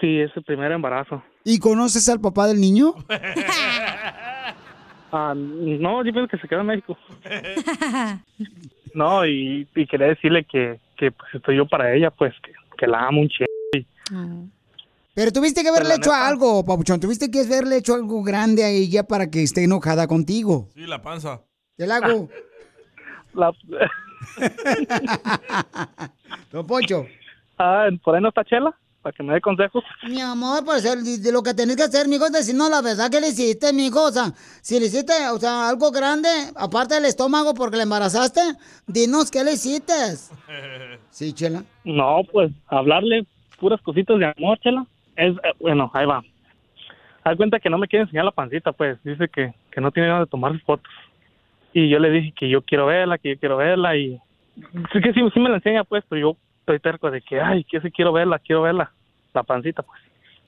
[0.00, 2.94] sí es el primer embarazo ¿Y conoces al papá del niño?
[5.16, 6.96] Ah, no, yo pienso que se quedó en México.
[8.94, 12.86] No, y, y quería decirle que, que pues estoy yo para ella, pues que, que
[12.86, 13.46] la amo un chingo.
[13.76, 13.86] y-
[15.14, 17.00] Pero tuviste que haberle hecho neta- algo, papuchón.
[17.00, 20.68] Tuviste que haberle hecho algo grande a ella para que esté enojada contigo.
[20.74, 21.42] Sí, la panza.
[21.76, 22.28] Te la hago.
[23.34, 23.52] La...
[26.52, 27.06] Don Poncho.
[27.58, 29.84] Ah, por ahí no está Chela, para que me dé consejos.
[30.04, 33.10] Mi amor, pues de, de lo que tenés que hacer, mijo, es decirnos la verdad
[33.10, 34.04] que le hiciste, mijo.
[34.04, 34.32] O sea,
[34.62, 38.40] si le hiciste, o sea, algo grande, aparte del estómago porque le embarazaste,
[38.86, 39.92] dinos qué le hiciste.
[41.10, 41.62] Sí, Chela.
[41.84, 43.24] No, pues hablarle
[43.60, 44.84] puras cositas de amor, Chela.
[45.14, 46.24] Es, eh, bueno, ahí va.
[47.22, 48.98] Haz cuenta que no me quiere enseñar la pancita, pues.
[49.04, 50.92] Dice que, que no tiene ganas de tomar fotos.
[51.76, 53.96] Y yo le dije que yo quiero verla, que yo quiero verla.
[53.96, 54.16] Y
[54.92, 57.64] sí que sí, sí me la enseña, pues, pero yo estoy terco de que, ay,
[57.64, 58.92] que sí quiero verla, quiero verla.
[59.34, 60.00] La pancita, pues.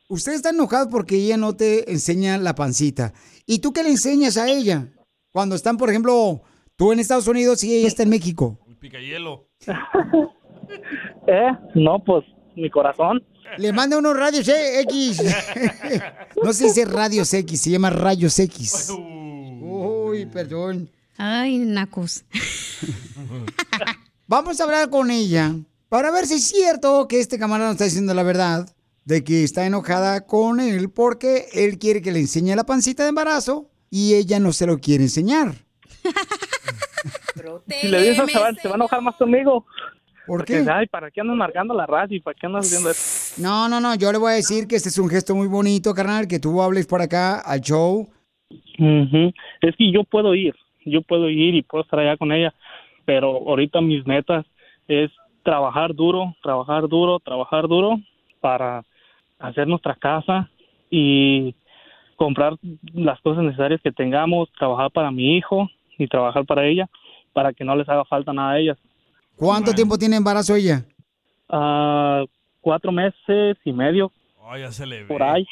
[0.08, 3.12] Usted está enojado porque ella no te enseña la pancita.
[3.44, 4.86] ¿Y tú qué le enseñas a ella?
[5.32, 6.42] Cuando están, por ejemplo,
[6.76, 8.56] tú en Estados Unidos y ella está en México.
[8.78, 9.48] Picayelo.
[11.26, 11.50] ¿Eh?
[11.74, 13.24] No, pues, mi corazón.
[13.58, 15.22] Le manda unos radios eh, X.
[16.42, 18.92] no se dice radios X, se llama rayos X.
[18.96, 20.88] Uy, perdón.
[21.18, 22.24] Ay, nacos.
[24.26, 25.54] Vamos a hablar con ella
[25.88, 28.68] para ver si es cierto que este camarada no está diciendo la verdad,
[29.04, 33.10] de que está enojada con él porque él quiere que le enseñe la pancita de
[33.10, 35.54] embarazo y ella no se lo quiere enseñar.
[37.68, 39.64] Si le dices, se va, se va a enojar más conmigo.
[40.26, 40.70] ¿Por Porque, qué?
[40.70, 43.40] Ay, ¿para qué andas marcando la raza y para qué andas haciendo eso?
[43.40, 45.94] No, no, no, yo le voy a decir que este es un gesto muy bonito,
[45.94, 48.08] carnal, que tú hables por acá al show.
[48.50, 50.52] Es que yo puedo ir,
[50.86, 52.54] yo puedo ir y puedo estar allá con ella,
[53.04, 54.46] pero ahorita mis metas
[54.88, 55.10] es
[55.42, 57.98] trabajar duro, trabajar duro, trabajar duro
[58.40, 58.84] para
[59.38, 60.48] hacer nuestra casa
[60.90, 61.54] y
[62.16, 62.54] comprar
[62.94, 65.68] las cosas necesarias que tengamos, trabajar para mi hijo
[65.98, 66.88] y trabajar para ella,
[67.32, 68.78] para que no les haga falta nada a ellas.
[69.36, 70.84] ¿Cuánto tiempo tiene embarazo ella?
[71.48, 72.24] Ah,
[72.60, 74.10] cuatro meses y medio,
[74.48, 75.08] Oh, ya se le ve.
[75.08, 75.44] por ahí.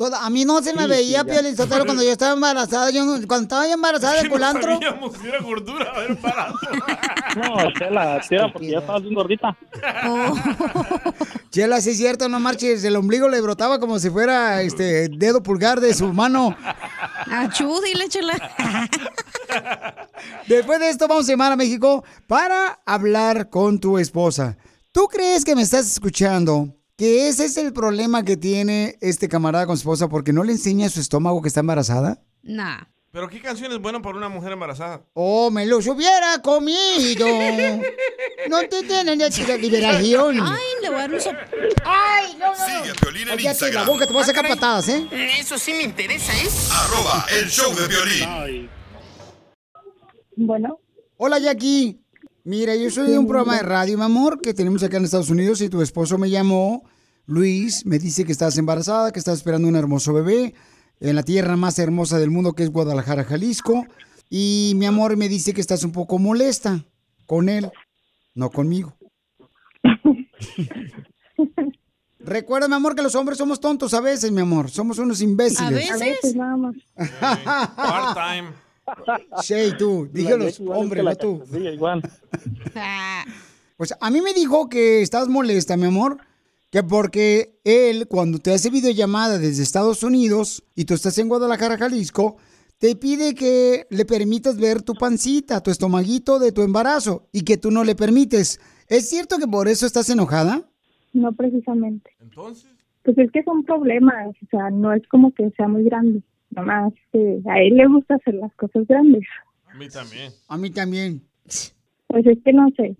[0.00, 1.26] Toda- a mí no se me Sí, veía, sí.
[1.26, 2.88] Piolín Sotelo, cuando yo estaba embarazada.
[2.90, 4.72] Yo, no- cuando estaba embarazada de No culantro.
[4.72, 6.56] sabíamos si era gordura era embarazo.
[7.36, 9.56] No, Chela, Chela, porque ya estabas bien gordita.
[11.50, 12.82] Chela, sí es cierto, no marches.
[12.82, 16.56] El ombligo le brotaba como si fuera este dedo pulgar de su mano.
[17.30, 18.32] Achú, dile, chela.
[20.48, 24.56] Después de esto vamos a llamar a México para hablar con tu esposa.
[24.92, 26.74] ¿Tú crees que me estás escuchando?
[27.00, 30.52] Que ese es el problema que tiene este camarada con su esposa porque no le
[30.52, 32.22] enseña a su estómago que está embarazada.
[32.42, 32.82] Nah.
[33.10, 35.02] Pero ¿qué canción es buena para una mujer embarazada?
[35.14, 37.26] Oh, me los hubiera comido.
[38.50, 40.40] No te tienen de liberación.
[40.42, 41.36] Ay, le voy a dar un sop-
[41.86, 42.54] Ay, no, no.
[42.66, 43.86] Sigue a Piolín en Cállate la Instagram.
[43.86, 45.08] boca, te voy a sacar patadas, ¿eh?
[45.40, 46.48] Eso sí me interesa, ¿eh?
[46.70, 48.70] Arroba el show de violín.
[50.36, 50.78] Bueno.
[51.16, 51.99] Hola, Jackie.
[52.44, 55.28] Mira, yo soy de un programa de radio, mi amor, que tenemos acá en Estados
[55.28, 56.84] Unidos y tu esposo me llamó,
[57.26, 60.54] Luis, me dice que estás embarazada, que estás esperando un hermoso bebé
[61.00, 63.84] en la tierra más hermosa del mundo que es Guadalajara, Jalisco.
[64.30, 66.86] Y mi amor me dice que estás un poco molesta
[67.26, 67.70] con él,
[68.34, 68.96] no conmigo.
[72.20, 74.70] Recuerda, mi amor, que los hombres somos tontos a veces, mi amor.
[74.70, 75.90] Somos unos imbéciles.
[75.90, 76.36] A veces.
[76.36, 76.76] nada más.
[77.76, 78.52] Part-time.
[79.42, 81.42] Shay, tú, dije los hombres, no tú.
[81.56, 82.02] igual.
[83.76, 86.18] Pues a mí me dijo que estás molesta, mi amor,
[86.70, 91.78] que porque él, cuando te hace videollamada desde Estados Unidos y tú estás en Guadalajara,
[91.78, 92.36] Jalisco,
[92.76, 97.56] te pide que le permitas ver tu pancita, tu estomaguito de tu embarazo y que
[97.56, 98.60] tú no le permites.
[98.86, 100.62] ¿Es cierto que por eso estás enojada?
[101.12, 102.10] No precisamente.
[102.20, 102.70] Entonces.
[103.02, 106.22] Pues es que son problemas, o sea, no es como que sea muy grande.
[106.50, 109.24] Nomás eh, a él le gusta hacer las cosas grandes.
[109.66, 110.32] A mí también.
[110.48, 111.22] A mí también.
[112.08, 112.96] Pues es que no sé.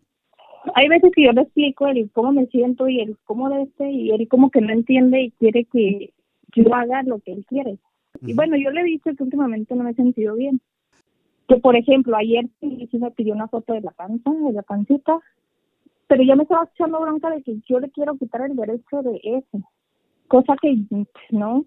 [0.74, 3.90] Hay veces que yo le explico el cómo me siento y el cómo de este
[3.90, 6.12] y él como que no entiende y quiere que
[6.54, 7.78] yo haga lo que él quiere.
[8.22, 10.60] Y bueno, yo le he dicho que últimamente no me he sentido bien.
[11.48, 15.18] Que por ejemplo, ayer sí me pidió una foto de la panza, de la pancita,
[16.06, 19.20] pero yo me estaba echando bronca de que yo le quiero quitar el derecho de
[19.22, 19.64] eso.
[20.28, 20.76] Cosa que
[21.30, 21.64] no.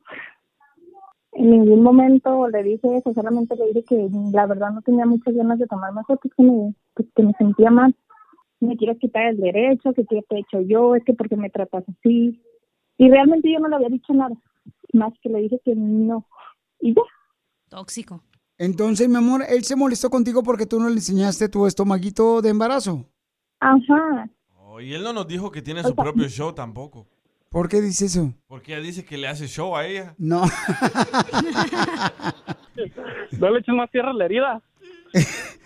[1.35, 5.33] En ningún momento le dije eso, solamente le dije que la verdad no tenía muchas
[5.33, 7.95] ganas de tomarme fotos, que me, pues, que me sentía mal.
[8.59, 11.49] Me quieres quitar el derecho, que qué te he hecho yo, es que porque me
[11.49, 12.41] tratas así.
[12.97, 14.35] Y realmente yo no le había dicho nada,
[14.93, 16.27] más que le dije que no.
[16.79, 17.01] Y ya.
[17.69, 18.21] Tóxico.
[18.57, 22.49] Entonces, mi amor, él se molestó contigo porque tú no le enseñaste tu estomaguito de
[22.49, 23.09] embarazo.
[23.59, 24.29] Ajá.
[24.55, 27.07] Oh, y él no nos dijo que tiene su propio show tampoco.
[27.53, 28.33] ¿Por qué dice eso?
[28.47, 30.15] Porque ella dice que le hace show a ella.
[30.17, 30.41] No.
[33.39, 34.61] No le eches más tierra a la herida.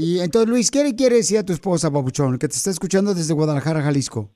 [0.00, 3.14] Y entonces, Luis, ¿qué le quiere decir a tu esposa, papuchón, que te está escuchando
[3.14, 4.30] desde Guadalajara, Jalisco?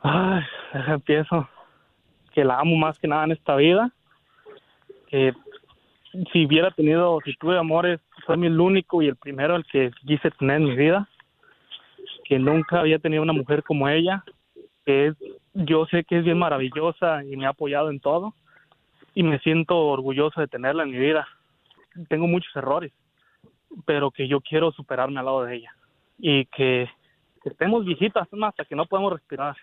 [0.00, 0.42] Ay,
[0.88, 1.46] empiezo.
[2.32, 3.92] Que la amo más que nada en esta vida.
[5.08, 5.34] Que
[6.32, 10.30] si hubiera tenido, si tuve amores, fue el único y el primero el que quise
[10.30, 11.06] tener en mi vida.
[12.24, 14.24] Que nunca había tenido una mujer como ella.
[14.86, 15.16] Que es,
[15.52, 18.32] yo sé que es bien maravillosa y me ha apoyado en todo.
[19.14, 21.28] Y me siento orgulloso de tenerla en mi vida.
[22.08, 22.92] Tengo muchos errores,
[23.84, 25.74] pero que yo quiero superarme al lado de ella.
[26.18, 26.88] Y que,
[27.42, 27.84] que estemos
[28.42, 29.56] hasta que no podemos respirar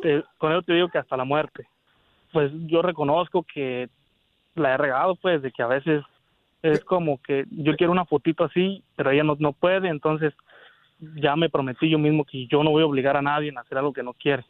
[0.00, 1.66] te- con eso te digo que hasta la muerte.
[2.32, 3.88] Pues yo reconozco que
[4.54, 6.04] la he regado, pues, de que a veces
[6.62, 10.34] es como que yo quiero una fotito así, pero ella no puede, entonces
[11.00, 13.78] ya me prometí yo mismo que yo no voy a obligar a nadie a hacer
[13.78, 14.44] algo que no quiere.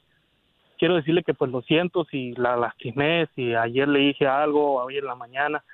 [0.79, 4.99] Quiero decirle que pues lo siento si la lastimé, si ayer le dije algo, hoy
[4.99, 5.65] en la mañana,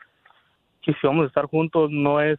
[0.82, 2.38] que si vamos a estar juntos no es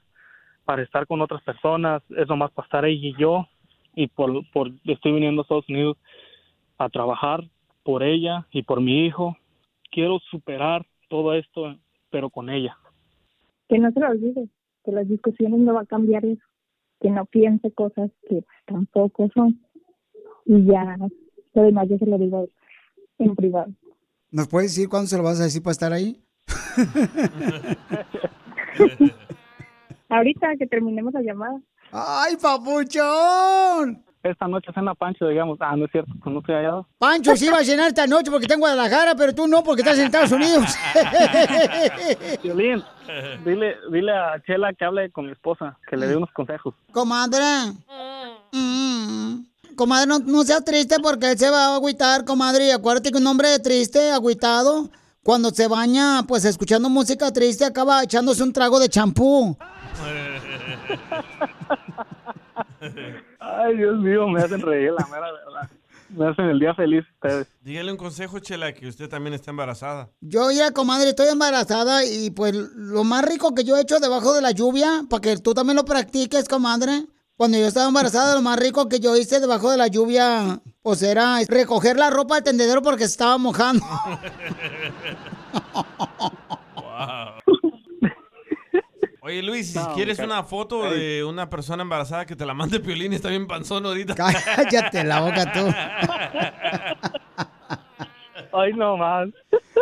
[0.66, 3.48] para estar con otras personas, es nomás para estar ella y yo,
[3.96, 5.98] y por, por estoy viniendo a Estados Unidos
[6.78, 7.44] a trabajar
[7.84, 9.38] por ella y por mi hijo.
[9.92, 11.76] Quiero superar todo esto,
[12.10, 12.76] pero con ella.
[13.70, 14.50] Que no se lo olvide,
[14.84, 16.44] que las discusiones no va a cambiar eso.
[17.00, 19.62] Que no piense cosas que tampoco son.
[20.46, 20.98] Y ya,
[21.54, 22.50] lo demás yo se lo digo
[23.18, 23.72] en privado.
[24.32, 26.22] ¿Nos puedes decir cuándo se lo vas a decir para estar ahí?
[30.10, 31.62] Ahorita que terminemos la llamada.
[31.92, 34.04] ¡Ay, papuchón!
[34.26, 35.60] Esta noche cena Pancho, digamos.
[35.62, 36.82] Ah, no es cierto, pues no estoy allá.
[36.98, 39.84] Pancho sí va a cenar esta noche porque está en Guadalajara, pero tú no porque
[39.84, 40.66] estás en Estados Unidos.
[42.44, 42.84] Violín,
[43.46, 46.74] dile, dile a Chela que hable con mi esposa, que le dé unos consejos.
[46.92, 47.44] Comadre.
[48.52, 49.46] Mm.
[49.76, 52.66] Comadre, no, no seas triste porque él se va a agüitar, comadre.
[52.66, 54.90] Y acuérdate que un hombre triste, agüitado,
[55.22, 59.56] cuando se baña, pues escuchando música triste, acaba echándose un trago de champú.
[63.46, 65.70] Ay, Dios mío, me hacen reír, la mera verdad.
[66.10, 67.48] Me hacen el día feliz ustedes.
[67.62, 70.10] Dígale un consejo, Chela, que usted también está embarazada.
[70.22, 74.34] Yo ya, comadre, estoy embarazada y pues lo más rico que yo he hecho debajo
[74.34, 77.06] de la lluvia, para que tú también lo practiques, comadre.
[77.38, 81.02] Cuando yo estaba embarazada, lo más rico que yo hice debajo de la lluvia, pues
[81.04, 83.86] era recoger la ropa del tendedero porque se estaba mojando.
[89.26, 92.80] Oye, Luis, si No, quieres una foto de una persona embarazada que te la mande
[92.80, 94.14] Piolín, está bien panzón ahorita.
[94.56, 95.66] Cállate la boca tú.
[98.54, 99.30] Ay, no más.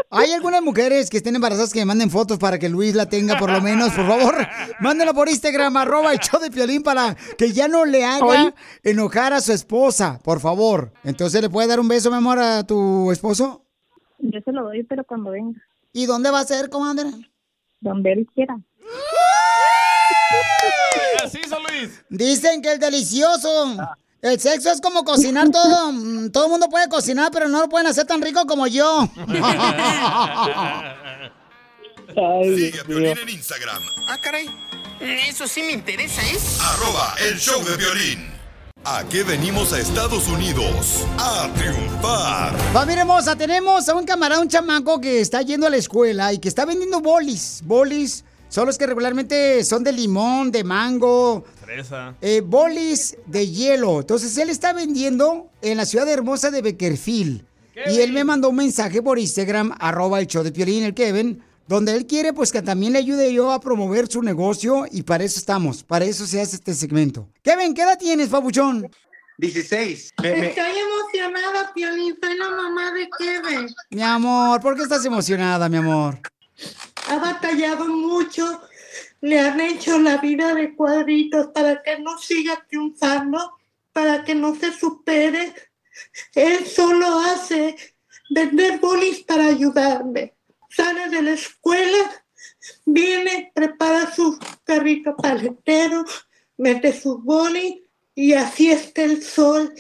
[0.10, 3.38] Hay algunas mujeres que estén embarazadas que me manden fotos para que Luis la tenga
[3.38, 4.48] por lo menos, por favor.
[4.80, 8.54] Mándenla por Instagram, arroba el show de Piolín para que ya no le haga Hoy.
[8.82, 10.94] enojar a su esposa, por favor.
[11.04, 13.66] Entonces, ¿le puede dar un beso, mi amor, a tu esposo?
[14.20, 15.60] Yo se lo doy, pero cuando venga.
[15.92, 17.10] ¿Y dónde va a ser, comadre?
[17.82, 18.58] Donde él quiera.
[21.24, 21.92] Así hizo Luis.
[22.10, 23.78] Dicen que el delicioso.
[24.22, 25.92] El sexo es como cocinar todo.
[25.92, 29.08] Mm, Todo el mundo puede cocinar, pero no lo pueden hacer tan rico como yo.
[32.56, 34.48] Sigue a Piolín en Instagram, Ah, caray.
[35.00, 36.38] Eso sí me interesa, ¿eh?
[36.62, 38.32] arroba el show de violín.
[38.86, 41.04] ¿A qué venimos a Estados Unidos?
[41.18, 42.58] A triunfar.
[42.74, 46.38] Familia hermosa, tenemos a un camarada, un chamaco que está yendo a la escuela y
[46.40, 47.62] que está vendiendo bolis.
[47.64, 48.24] Bolis
[48.54, 52.16] son los que regularmente son de limón, de mango, Fresa.
[52.22, 54.02] eh, bolis de hielo.
[54.02, 57.44] Entonces él está vendiendo en la ciudad hermosa de Beckerfield.
[57.92, 61.42] Y él me mandó un mensaje por Instagram, arroba el show de Piolín, el Kevin,
[61.68, 65.24] donde él quiere pues que también le ayude yo a promover su negocio y para
[65.24, 67.28] eso estamos, para eso se hace este segmento.
[67.42, 68.88] Kevin, ¿qué edad tienes, papuchón?
[69.40, 70.14] 16.
[70.16, 72.16] Estoy emocionada, Piolín.
[72.22, 73.68] Soy la mamá de Kevin.
[73.90, 76.20] Mi amor, ¿por qué estás emocionada, mi amor?
[77.08, 78.62] Ha batallado mucho.
[79.22, 83.58] Le han hecho la vida de cuadritos para que no siga triunfando,
[83.92, 85.54] para que no se supere.
[86.36, 87.76] Él solo hace
[88.30, 90.34] vender bolis para ayudarme.
[90.70, 92.24] Sale de la escuela,
[92.86, 96.04] viene, prepara su carrito paletero,
[96.58, 97.82] mete sus bolis
[98.16, 99.74] y así está el sol.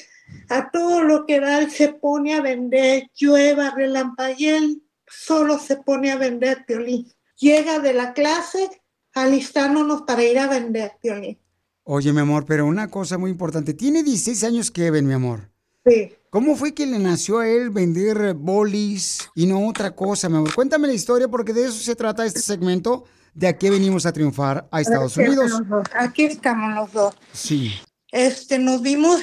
[0.49, 4.79] A todo lo que da, él se pone a vender, llueva, relampaguee,
[5.15, 7.11] solo se pone a vender violín.
[7.37, 8.69] Llega de la clase
[9.13, 11.39] alistándonos para ir a vender violín.
[11.83, 13.73] Oye, mi amor, pero una cosa muy importante.
[13.73, 15.49] Tiene 16 años Kevin, mi amor.
[15.85, 16.13] Sí.
[16.29, 20.53] ¿Cómo fue que le nació a él vender bolis y no otra cosa, mi amor?
[20.55, 23.03] Cuéntame la historia porque de eso se trata este segmento
[23.33, 25.45] de a qué venimos a triunfar a Estados Aquí Unidos.
[25.45, 27.15] estamos los dos, Aquí estamos los dos.
[27.33, 27.73] Sí.
[28.11, 29.21] Este, nos vimos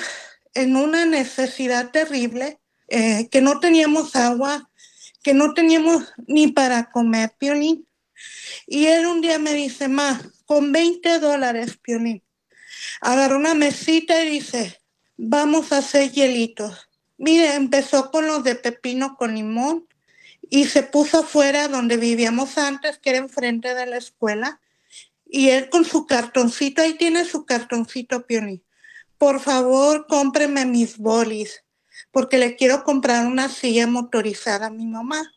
[0.55, 4.70] en una necesidad terrible, eh, que no teníamos agua,
[5.23, 7.87] que no teníamos ni para comer, Piolín.
[8.67, 12.23] Y él un día me dice, ma, con 20 dólares, Piolín.
[13.01, 14.81] Agarró una mesita y dice,
[15.17, 16.89] vamos a hacer hielitos.
[17.19, 19.87] Mire, empezó con los de pepino con limón
[20.49, 24.61] y se puso afuera donde vivíamos antes, que era enfrente de la escuela.
[25.27, 28.65] Y él con su cartoncito, ahí tiene su cartoncito, Piolín.
[29.19, 31.63] Por favor, cómpreme mis bolis,
[32.11, 35.33] porque le quiero comprar una silla motorizada a mi mamá,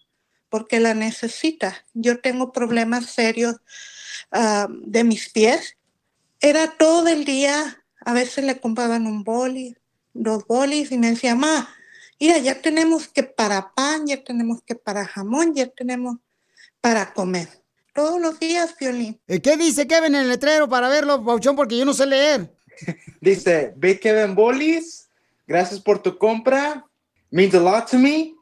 [0.50, 1.86] porque la necesita.
[1.94, 3.58] Yo tengo problemas serios
[4.32, 5.78] ah, de mis pies.
[6.40, 9.76] Era todo el día, a veces le compraban un boli,
[10.14, 11.70] dos bolis, y me decía, ma,
[12.20, 16.18] mira, ya tenemos que para pan, ya tenemos que para jamón, ya tenemos
[16.82, 17.48] para comer.
[17.94, 19.22] Todos los días, Violín.
[19.28, 21.56] Eh, ¿Qué dice Kevin en el letrero para verlo, Pauchón?
[21.56, 22.52] Porque yo no sé leer.
[23.22, 25.03] Dice, Big Kevin Bolis,
[25.48, 26.86] gracias por tu compra.
[27.32, 28.36] Means a lot to me.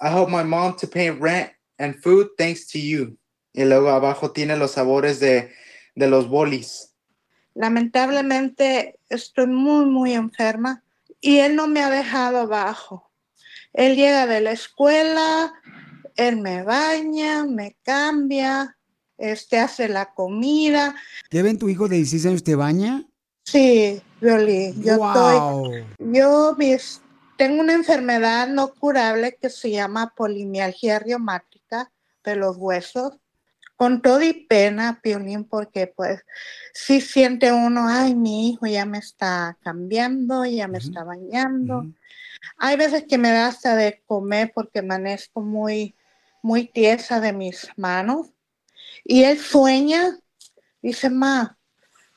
[0.00, 3.16] I help my mom to pay rent and food thanks to you.
[3.52, 5.50] Y luego abajo tiene los sabores de,
[5.94, 6.94] de los bolis.
[7.54, 10.82] Lamentablemente estoy muy, muy enferma
[11.20, 13.10] y él no me ha dejado abajo.
[13.72, 15.54] Él llega de la escuela,
[16.16, 18.76] él me baña, me cambia,
[19.16, 20.94] este hace la comida.
[21.30, 23.06] Kevin, tu hijo de 16 años te baña.
[23.44, 25.06] Sí, Violín, yo Wow.
[25.06, 27.02] estoy, yo mis-
[27.36, 31.90] tengo una enfermedad no curable que se llama polimialgia reumática
[32.24, 33.18] de los huesos.
[33.76, 36.22] Con todo y pena, Piolín, porque pues
[36.72, 41.88] sí siente uno, ay, mi hijo ya me está cambiando, ya me está bañando.
[42.56, 45.96] Hay veces que me da hasta de comer porque amanezco muy,
[46.40, 48.28] muy tiesa de mis manos.
[49.04, 50.18] Y él sueña,
[50.80, 51.58] dice, ma,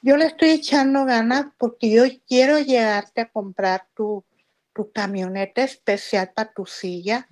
[0.07, 4.23] yo le estoy echando ganas porque yo quiero llegarte a comprar tu,
[4.73, 7.27] tu camioneta especial para tu silla,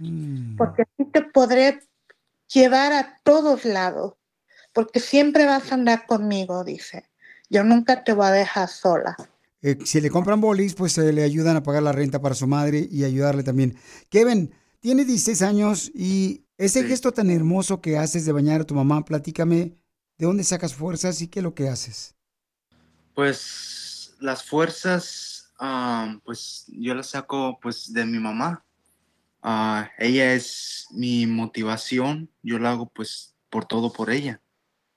[0.58, 1.80] porque así te podré
[2.54, 4.16] llevar a todos lados,
[4.74, 7.06] porque siempre vas a andar conmigo, dice.
[7.50, 9.16] Yo nunca te voy a dejar sola.
[9.62, 12.46] Eh, si le compran bolis, pues eh, le ayudan a pagar la renta para su
[12.46, 13.78] madre y ayudarle también.
[14.10, 18.76] Kevin, tiene 16 años y ese gesto tan hermoso que haces de bañar a tu
[18.76, 19.78] mamá, platícame
[20.18, 22.15] de dónde sacas fuerzas y qué es lo que haces.
[23.16, 28.64] Pues las fuerzas, ah, pues yo las saco pues de mi mamá.
[29.42, 34.42] Ah, ella es mi motivación, yo lo hago pues por todo por ella,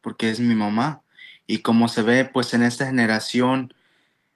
[0.01, 1.03] porque es mi mamá.
[1.47, 3.73] Y como se ve pues en esta generación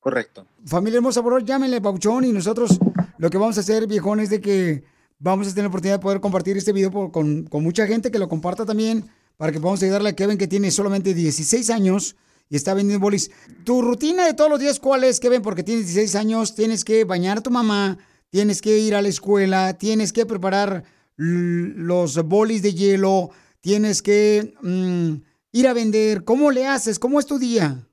[0.00, 0.46] Correcto.
[0.64, 2.80] Familia hermosa, por favor, llámenle, Pauchón, y nosotros
[3.20, 4.82] lo que vamos a hacer, viejón, es de que
[5.18, 8.30] vamos a tener la oportunidad de poder compartir este video con, mucha gente que lo
[8.30, 12.16] comparta también para que podamos ayudarle a Kevin, que tiene solamente 16 años
[12.48, 13.30] y está vendiendo bolis.
[13.62, 15.42] Tu rutina de todos los días, ¿cuál es, Kevin?
[15.42, 17.98] Porque tienes 16 años, tienes que bañar a tu mamá,
[18.30, 20.84] tienes que ir a la escuela, tienes que preparar
[21.16, 25.12] los bolis de hielo, tienes que mm,
[25.52, 26.24] ir a vender.
[26.24, 26.98] ¿Cómo le haces?
[26.98, 27.86] ¿Cómo es tu día?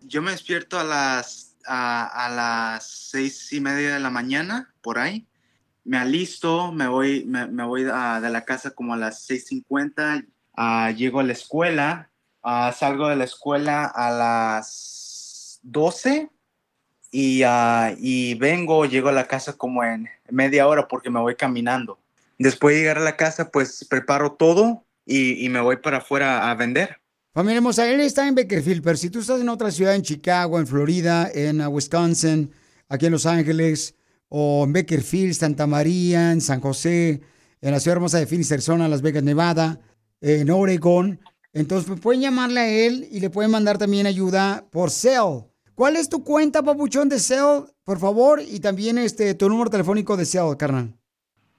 [0.00, 5.26] Yo me despierto a las, a, las seis y media de la mañana, por ahí.
[5.84, 7.90] Me alisto, me voy, me, voy de
[8.30, 10.26] la casa como a las 6.50.
[10.56, 12.10] ah, llego a la escuela,
[12.42, 16.30] ah, salgo de la escuela a las 12
[17.10, 21.34] y, ah, y vengo, llego a la casa como en media hora porque me voy
[21.34, 21.98] caminando.
[22.38, 26.50] Después de llegar a la casa, pues preparo todo y, y me voy para afuera
[26.50, 27.01] a vender.
[27.34, 30.58] Familia hermosa, él está en Bakerfield, pero si tú estás en otra ciudad, en Chicago,
[30.58, 32.50] en Florida, en uh, Wisconsin,
[32.88, 33.94] aquí en Los Ángeles,
[34.28, 37.22] o en Bakerfield, Santa María, en San José,
[37.62, 39.80] en la ciudad hermosa de Phoenix, Arizona, Las Vegas, Nevada,
[40.20, 41.18] en Oregon,
[41.54, 45.44] entonces pues, pueden llamarle a él y le pueden mandar también ayuda por Cell.
[45.74, 48.42] ¿Cuál es tu cuenta, papuchón, de Cell, por favor?
[48.42, 50.94] Y también este, tu número telefónico de Cell, carnal.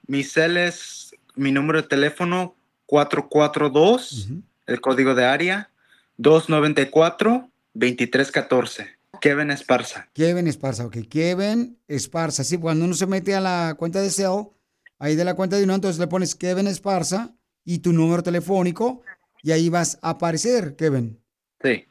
[0.06, 2.56] Mi cel es mi número de teléfono
[2.86, 4.28] 442,
[4.66, 5.70] el código de área
[6.18, 8.96] 294-2314.
[9.20, 10.08] Kevin Esparza.
[10.12, 10.98] Kevin Esparza, ok.
[11.08, 12.44] Kevin Esparza.
[12.44, 14.48] Sí, cuando uno se mete a la cuenta de Cell,
[14.98, 17.34] ahí de la cuenta de uno, entonces le pones Kevin Esparza
[17.64, 19.02] y tu número telefónico
[19.42, 21.18] y ahí vas a aparecer, Kevin.
[21.62, 21.84] Sí.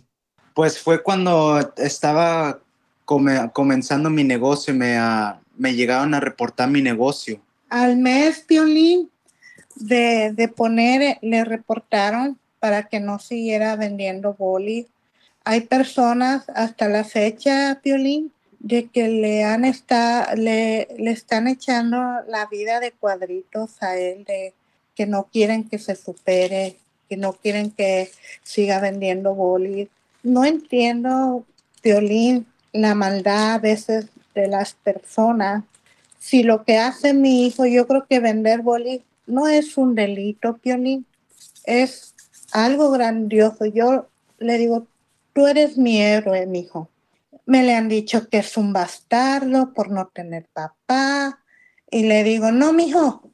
[0.53, 2.59] Pues fue cuando estaba
[3.05, 7.41] come- comenzando mi negocio, me, ah, me llegaron a reportar mi negocio.
[7.69, 9.09] Al mes, Piolín,
[9.75, 14.87] de, de poner, le reportaron para que no siguiera vendiendo boli.
[15.43, 21.97] Hay personas hasta la fecha, Piolín, de que le han está, le, le están echando
[22.27, 24.53] la vida de cuadritos a él, de
[24.95, 26.77] que no quieren que se supere,
[27.09, 28.11] que no quieren que
[28.43, 29.89] siga vendiendo boli.
[30.23, 31.45] No entiendo,
[31.81, 35.63] Piolín, la maldad a veces de las personas.
[36.19, 40.57] Si lo que hace mi hijo, yo creo que vender boli no es un delito,
[40.57, 41.05] Piolín,
[41.65, 42.13] es
[42.51, 43.65] algo grandioso.
[43.65, 44.07] Yo
[44.37, 44.87] le digo,
[45.33, 46.89] tú eres mi héroe, mi hijo.
[47.45, 51.39] Me le han dicho que es un bastardo por no tener papá.
[51.89, 53.31] Y le digo, no, mijo,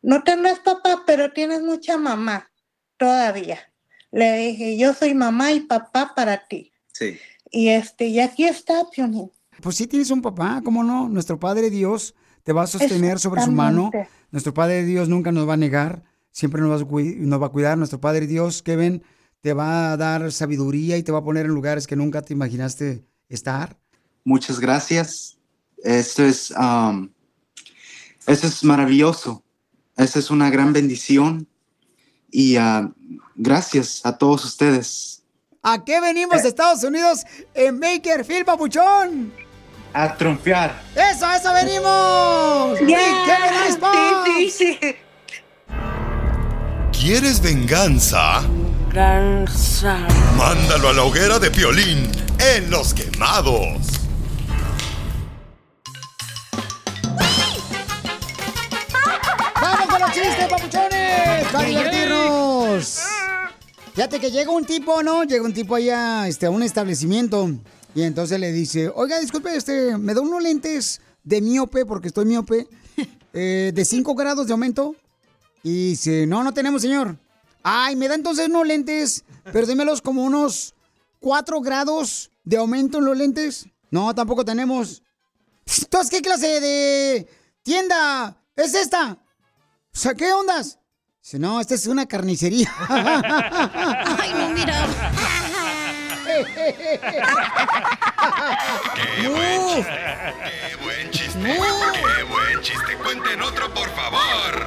[0.00, 2.50] no tendrás papá, pero tienes mucha mamá
[2.96, 3.71] todavía.
[4.12, 6.70] Le dije, yo soy mamá y papá para ti.
[6.92, 7.16] Sí.
[7.50, 9.30] Y este, y aquí está, Piolín.
[9.60, 11.08] Pues sí tienes un papá, ¿cómo no?
[11.08, 13.90] Nuestro Padre Dios te va a sostener sobre su mano.
[14.30, 17.46] Nuestro Padre Dios nunca nos va a negar, siempre nos va a, cui- nos va
[17.46, 17.78] a cuidar.
[17.78, 19.02] Nuestro Padre Dios, Kevin,
[19.40, 22.32] te va a dar sabiduría y te va a poner en lugares que nunca te
[22.32, 23.78] imaginaste estar.
[24.24, 25.38] Muchas gracias.
[25.84, 27.10] Esto es, um,
[28.26, 29.44] esto es maravilloso.
[29.96, 31.46] Esta es una gran bendición.
[32.32, 32.90] Y ah,
[33.36, 35.22] gracias a todos ustedes.
[35.62, 37.22] ¿A qué venimos de Estados Unidos
[37.54, 39.32] en Bakerfield, papuchón?
[39.92, 40.82] A triunfar.
[40.96, 42.78] ¡Eso, a eso venimos!
[42.78, 44.96] ¡Sí, Kevin Esparza!
[46.90, 48.42] ¿Quieres venganza?
[50.36, 54.00] Mándalo a la hoguera de Piolín en Los Quemados.
[59.60, 61.46] ¡Vamos con los chistes, papuchones!
[61.52, 61.68] ¡Para
[62.72, 63.02] Divertirnos!
[63.94, 65.24] Fíjate que llega un tipo, ¿no?
[65.24, 67.50] Llega un tipo allá este, a un establecimiento
[67.94, 72.24] y entonces le dice, oiga, disculpe, este, ¿me da unos lentes de miope porque estoy
[72.24, 72.66] miope?
[73.34, 74.96] eh, de 5 grados de aumento.
[75.62, 77.18] Y dice, no, no tenemos, señor.
[77.62, 80.74] Ay, me da entonces unos lentes, pero démelos como unos
[81.20, 83.66] 4 grados de aumento en los lentes.
[83.90, 85.02] No, tampoco tenemos.
[85.82, 87.28] Entonces, ¿qué clase de
[87.62, 89.18] tienda es esta?
[89.94, 90.78] O sea, ¿qué ondas?
[91.22, 92.68] Dice, no, esta es una carnicería.
[92.88, 94.88] Ay, no, mira.
[98.96, 99.92] ¡Qué buen chiste!
[100.68, 101.38] ¡Qué buen chiste!
[101.38, 102.96] ¡Qué buen chiste!
[103.04, 104.66] ¡Cuenten otro, por favor!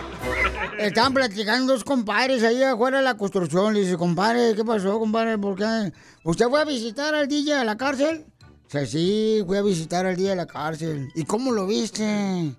[0.80, 3.74] Estaban platicando dos compadres ahí afuera de la construcción.
[3.74, 5.38] Le dice, compadre, ¿qué pasó, compadre?
[5.38, 5.92] ¿Por qué?
[6.24, 8.28] ¿Usted fue a visitar al DJ a la cárcel?
[8.64, 11.10] Dice, sí, fui a visitar al DJ a la cárcel.
[11.16, 12.56] ¿Y cómo lo viste?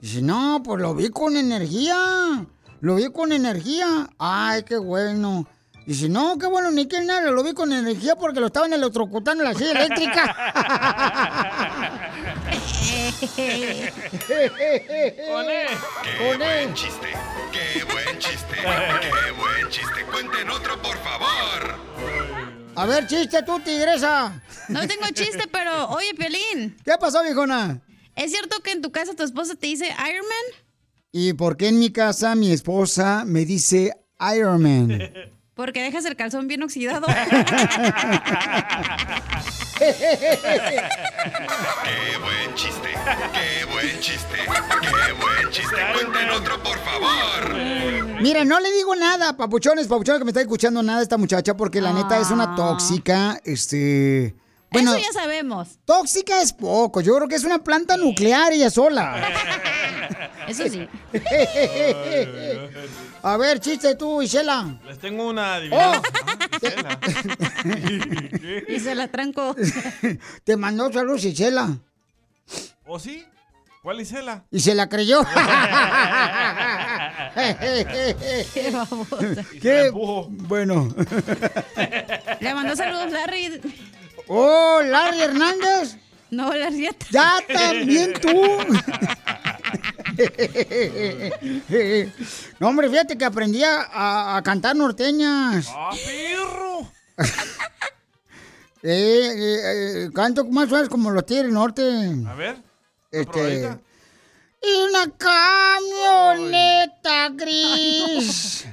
[0.00, 2.46] Dice, no, pues lo vi con energía.
[2.82, 4.10] Lo vi con energía.
[4.18, 5.46] Ay, qué bueno.
[5.86, 7.30] Dice, no, qué bueno, ni que nada.
[7.30, 10.52] Lo vi con energía porque lo estaban electrocutando en la silla eléctrica.
[14.26, 14.50] ¡Qué
[16.36, 17.06] buen chiste!
[17.52, 18.56] ¡Qué buen chiste!
[18.56, 20.04] ¡Qué buen chiste!
[20.10, 21.76] ¡Cuenten otro, por favor!
[22.74, 24.42] A ver, chiste tú, tigresa.
[24.66, 26.76] No tengo chiste, pero oye, Piolín.
[26.84, 27.80] ¿Qué pasó, viejona?
[28.16, 30.62] ¿Es cierto que en tu casa tu esposa te dice Iron Man?
[31.14, 33.92] ¿Y por qué en mi casa mi esposa me dice
[34.34, 34.98] Iron Man?
[35.54, 37.06] Porque dejas el calzón bien oxidado.
[39.78, 39.88] ¡Qué
[42.18, 42.88] buen chiste!
[43.34, 44.36] ¡Qué buen chiste!
[44.80, 45.76] ¡Qué buen chiste!
[45.92, 47.54] ¡Cuenten otro, por favor!
[48.22, 51.54] Mira, no le digo nada, papuchones, papuchones que me está escuchando nada a esta muchacha
[51.54, 54.34] porque la neta es una tóxica, este...
[54.70, 55.68] Bueno, Eso ya sabemos.
[55.84, 59.20] tóxica es poco, yo creo que es una planta nuclear ella sola.
[60.48, 60.86] Eso sí.
[63.22, 64.78] A ver, chiste tú, Isela.
[64.86, 66.02] Les tengo una adivinanza.
[68.68, 69.54] Y se la tranco.
[70.44, 71.76] Te mandó saludos, Isela.
[72.86, 73.24] ¿O sí?
[73.82, 74.44] ¿Cuál Isela?
[74.50, 75.22] Y se la creyó.
[78.54, 79.44] Qué babosa.
[79.60, 80.94] Qué bueno.
[82.40, 83.60] Le mandó saludos Larry.
[84.28, 85.96] Oh, Larry Hernández.
[86.30, 86.88] No, Larry.
[87.10, 88.30] Ya también tú.
[92.58, 95.68] No, hombre, fíjate que aprendí a, cantar norteñas.
[95.70, 96.92] ¡Ah, perro!
[98.84, 99.60] Eh, eh,
[100.06, 101.84] eh, canto más o menos como los tigres norte.
[102.26, 102.56] A ver.
[103.12, 103.30] Este.
[103.30, 103.78] probadita.
[104.60, 105.08] Y una
[106.36, 108.66] camioneta gris.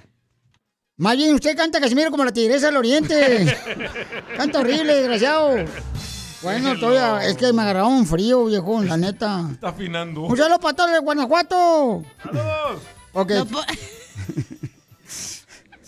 [0.98, 3.58] Más bien, usted canta Casimiro como la tigresa del oriente.
[4.36, 5.66] Canta horrible, desgraciado.
[6.42, 9.48] Bueno, todavía es que me agarraba un frío, viejo, la neta.
[9.52, 10.22] Está afinando.
[10.22, 12.04] Un saludo para todos de Guanajuato.
[12.24, 12.82] ¡Saludos!
[13.14, 13.32] Ok.
[13.32, 13.62] No po-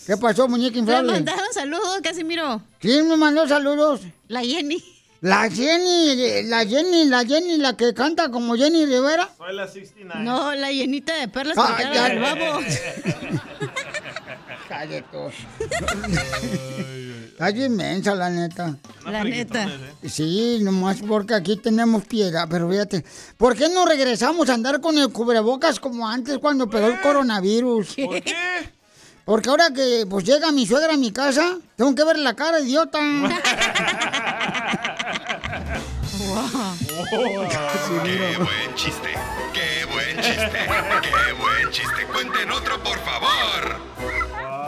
[0.06, 1.12] ¿Qué pasó, muñeca Le inflable?
[1.14, 2.62] mandaron saludos, Casimiro.
[2.80, 4.02] ¿Quién me mandó saludos?
[4.28, 4.84] La Jenny.
[5.22, 9.30] La Jenny, la Jenny, la Jenny, la que canta como Jenny Rivera.
[9.38, 10.26] Soy la 69.
[10.26, 12.10] No, la llenita de perlas Ah, porque era ya.
[12.10, 12.60] del babo.
[14.68, 15.18] Cállate.
[17.42, 18.78] Está bien mensa, la neta.
[19.04, 19.68] La neta.
[20.08, 23.04] Sí, nomás porque aquí tenemos piedra, pero fíjate.
[23.36, 27.96] ¿Por qué no regresamos a andar con el cubrebocas como antes cuando pegó el coronavirus?
[27.96, 28.36] ¿Por qué?
[29.26, 32.60] Porque ahora que pues llega mi suegra a mi casa, tengo que ver la cara,
[32.60, 33.00] idiota.
[37.10, 37.18] ¡Qué
[38.38, 39.10] buen chiste!
[39.52, 40.60] ¡Qué buen chiste!
[41.02, 42.06] ¡Qué buen chiste!
[42.14, 43.91] ¡Cuenten otro, por favor!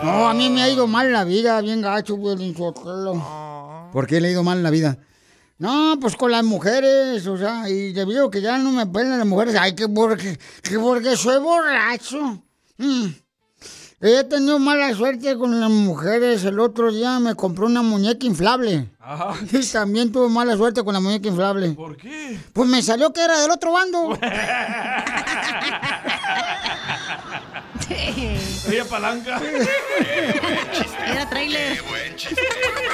[0.04, 3.90] No, a mí me ha ido mal la vida, bien gacho, güey, Sotelo.
[3.94, 4.98] ¿Por qué le ha ido mal la vida?
[5.60, 9.18] No, pues con las mujeres, o sea, y debido a que ya no me pelan
[9.18, 12.44] las mujeres, ay, que porque, que porque soy borracho.
[12.78, 13.08] Mm.
[14.06, 16.44] He tenido mala suerte con las mujeres.
[16.44, 18.90] El otro día me compré una muñeca inflable.
[19.00, 19.36] Ajá.
[19.50, 21.70] Y también tuve mala suerte con la muñeca inflable.
[21.70, 22.38] ¿Por qué?
[22.52, 24.10] Pues me salió que era del otro bando.
[28.72, 29.40] Ella palanca.
[31.08, 31.76] Era trailer.
[31.76, 32.42] ¡Qué buen chiste!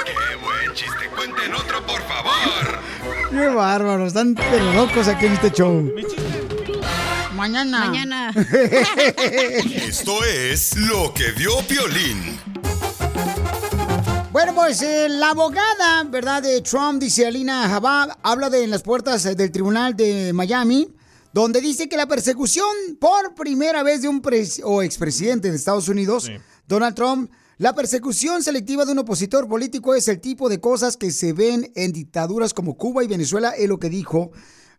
[0.04, 1.08] ¡Qué buen chiste!
[1.14, 2.80] ¡Cuenten otro, por favor!
[3.30, 5.92] Qué bárbaro, están pero locos aquí en este show.
[7.34, 7.86] Mañana.
[7.86, 8.34] Mañana.
[8.36, 12.38] Esto es lo que vio Piolín.
[14.32, 16.42] Bueno, pues eh, la abogada, ¿verdad?
[16.42, 20.88] De Trump, dice Alina Jabab, habla de en las puertas eh, del tribunal de Miami,
[21.32, 22.66] donde dice que la persecución
[23.00, 24.22] por primera vez de un
[24.64, 26.30] o expresidente de Estados Unidos,
[26.66, 31.10] Donald Trump, la persecución selectiva de un opositor político es el tipo de cosas que
[31.10, 34.30] se ven en dictaduras como Cuba y Venezuela, es lo que dijo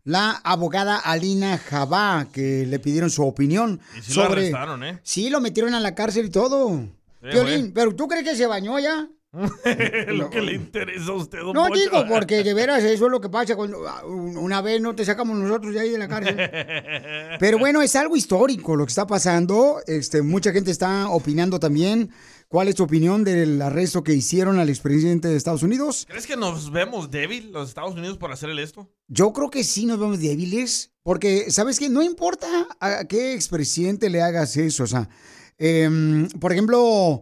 [0.03, 4.41] la abogada Alina Jabá, que le pidieron su opinión Y sí lo sobre...
[4.41, 4.99] arrestaron, ¿eh?
[5.03, 6.87] Sí, lo metieron a la cárcel y todo.
[7.21, 7.71] Sí, güey.
[7.71, 9.07] pero ¿tú crees que se bañó ya?
[10.07, 13.21] Lo que le interesa a usted, don No digo, porque de veras eso es lo
[13.21, 16.35] que pasa cuando un- una vez no te sacamos nosotros de ahí de la cárcel.
[17.39, 19.77] Pero bueno, es algo histórico lo que está pasando.
[19.87, 22.11] Este, mucha gente está opinando también.
[22.49, 26.05] ¿Cuál es tu opinión del arresto que hicieron al expresidente de Estados Unidos?
[26.09, 28.89] ¿Crees que nos vemos débil los Estados Unidos por hacerle esto?
[29.07, 31.87] Yo creo que sí nos vemos débiles, porque, ¿sabes qué?
[31.87, 35.07] No importa a qué expresidente le hagas eso, o sea,
[35.57, 37.21] em, por ejemplo,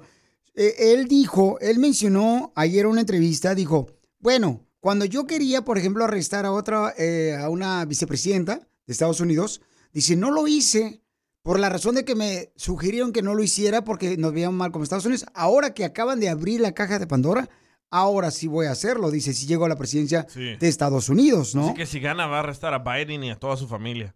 [0.62, 3.88] eh, él dijo, él mencionó ayer en una entrevista, dijo,
[4.20, 8.55] bueno, cuando yo quería, por ejemplo, arrestar a otra, eh, a una vicepresidenta
[8.86, 9.62] de Estados Unidos,
[9.93, 11.01] dice, no lo hice
[11.43, 14.72] por la razón de que me sugirieron que no lo hiciera porque nos veían mal
[14.74, 15.26] como Estados Unidos.
[15.34, 17.49] Ahora que acaban de abrir la caja de Pandora,
[17.89, 20.57] ahora sí voy a hacerlo, dice, si llego a la presidencia Sí.
[20.60, 21.68] de Estados Unidos, ¿no?
[21.68, 24.14] Así que si gana va a arrestar a Biden y a toda su familia.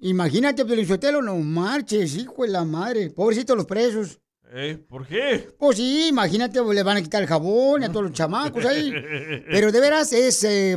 [0.00, 3.10] Imagínate, Pelizotelo, no marches, hijo de la madre.
[3.10, 4.20] Pobrecitos los presos.
[4.56, 4.78] ¿Eh?
[4.88, 5.48] ¿Por qué?
[5.58, 8.92] Pues sí, imagínate, le van a quitar el jabón a todos los chamacos ahí.
[9.50, 10.76] Pero de veras es, eh,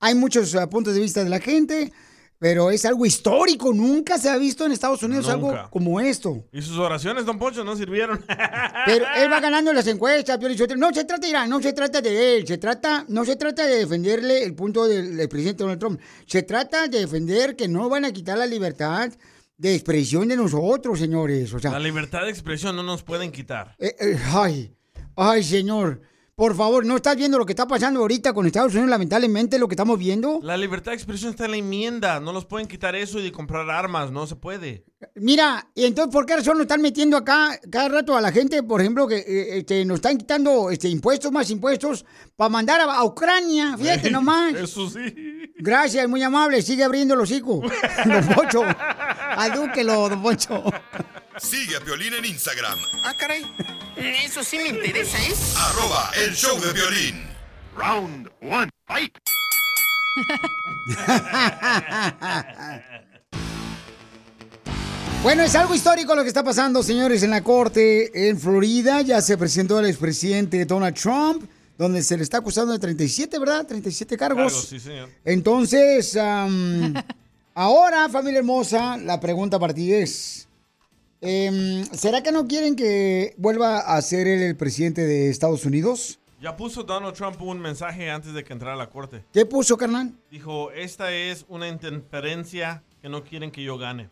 [0.00, 1.90] hay muchos eh, puntos de vista de la gente,
[2.38, 3.72] pero es algo histórico.
[3.72, 5.70] Nunca se ha visto en Estados Unidos algo Nunca.
[5.70, 6.44] como esto.
[6.52, 8.22] Y sus oraciones, don Poncho, no sirvieron.
[8.84, 10.38] Pero él va ganando las encuestas.
[10.76, 13.78] No se trata, mira, no se trata de él, se trata, no se trata de
[13.78, 16.00] defenderle el punto del, del presidente Donald Trump.
[16.26, 19.10] Se trata de defender que no van a quitar la libertad
[19.58, 21.52] de expresión de nosotros, señores.
[21.54, 23.74] O sea, La libertad de expresión no nos pueden quitar.
[23.78, 24.74] eh, eh, ay,
[25.16, 26.00] ay, señor.
[26.34, 28.90] Por favor, ¿no estás viendo lo que está pasando ahorita con Estados Unidos?
[28.90, 30.38] Lamentablemente, lo que estamos viendo.
[30.42, 32.20] La libertad de expresión está en la enmienda.
[32.20, 34.10] No nos pueden quitar eso y de comprar armas.
[34.12, 34.84] No se puede.
[35.14, 38.62] Mira, y entonces, ¿por qué razón nos están metiendo acá cada rato a la gente,
[38.62, 42.04] por ejemplo, que eh, este, nos están quitando este, impuestos, más impuestos,
[42.36, 43.74] para mandar a, a Ucrania?
[43.78, 44.54] Fíjate nomás.
[44.56, 45.00] Eso sí.
[45.58, 46.62] Gracias, muy amable.
[46.62, 47.62] Sigue abriendo el hocico.
[48.04, 48.64] Don Poncho.
[49.36, 50.62] Adúquelo, don Poncho.
[51.38, 53.44] Sigue a Piolín en Instagram, Ah, caray.
[53.96, 55.34] Eso sí me interesa, ¿eh?
[55.58, 57.22] arroba el show de violín.
[57.76, 59.12] Round one, fight.
[65.22, 69.00] Bueno, es algo histórico lo que está pasando, señores, en la corte en Florida.
[69.02, 71.42] Ya se presentó el expresidente Donald Trump,
[71.78, 73.66] donde se le está acusando de 37, ¿verdad?
[73.66, 74.52] 37 cargos.
[74.52, 75.08] Cargos, sí, señor.
[75.24, 76.94] Entonces, am,
[77.54, 80.48] ahora, familia hermosa, la pregunta para ti es,
[81.20, 86.18] em, ¿será que no quieren que vuelva a ser él el presidente de Estados Unidos?
[86.40, 89.24] Ya puso Donald Trump un mensaje antes de que entrara a la corte.
[89.32, 90.12] ¿Qué puso, carnal?
[90.30, 94.10] Dijo, esta es una interferencia que no quieren que yo gane.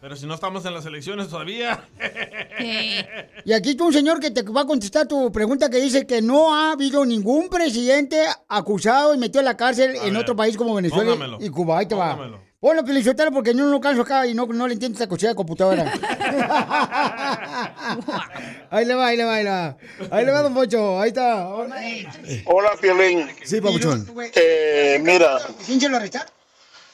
[0.00, 1.84] Pero si no estamos en las elecciones todavía.
[3.44, 6.20] Y aquí está un señor que te va a contestar tu pregunta que dice que
[6.20, 10.56] no ha habido ningún presidente acusado y metido a la cárcel en ver, otro país
[10.56, 11.78] como Venezuela póngamelo, y Cuba.
[11.78, 12.16] Ahí te va.
[12.16, 12.40] póngamelo.
[12.60, 15.36] Ponlo, Pelizotelo, porque no lo canso acá y no, no le entiendo esta cosilla de
[15.36, 15.84] computadora.
[18.70, 19.76] ahí le va, ahí le va, ahí le va.
[20.10, 21.00] Ahí le va, don Pocho.
[21.00, 21.48] Ahí está.
[21.48, 23.28] Hola, Piolín.
[23.44, 24.04] Sí, papuchón.
[24.34, 25.98] Eh, mira, ¿Quién se lo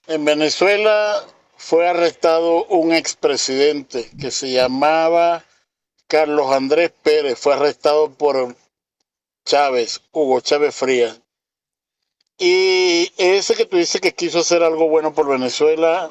[0.06, 1.24] en Venezuela
[1.56, 5.44] fue arrestado un expresidente que se llamaba
[6.06, 7.38] Carlos Andrés Pérez.
[7.38, 8.54] Fue arrestado por
[9.44, 11.20] Chávez, Hugo Chávez Frías.
[12.38, 16.10] Y ese que tú dices que quiso hacer algo bueno por Venezuela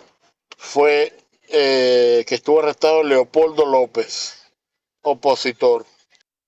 [0.57, 1.13] fue
[1.49, 4.35] eh, que estuvo arrestado Leopoldo López,
[5.01, 5.85] opositor.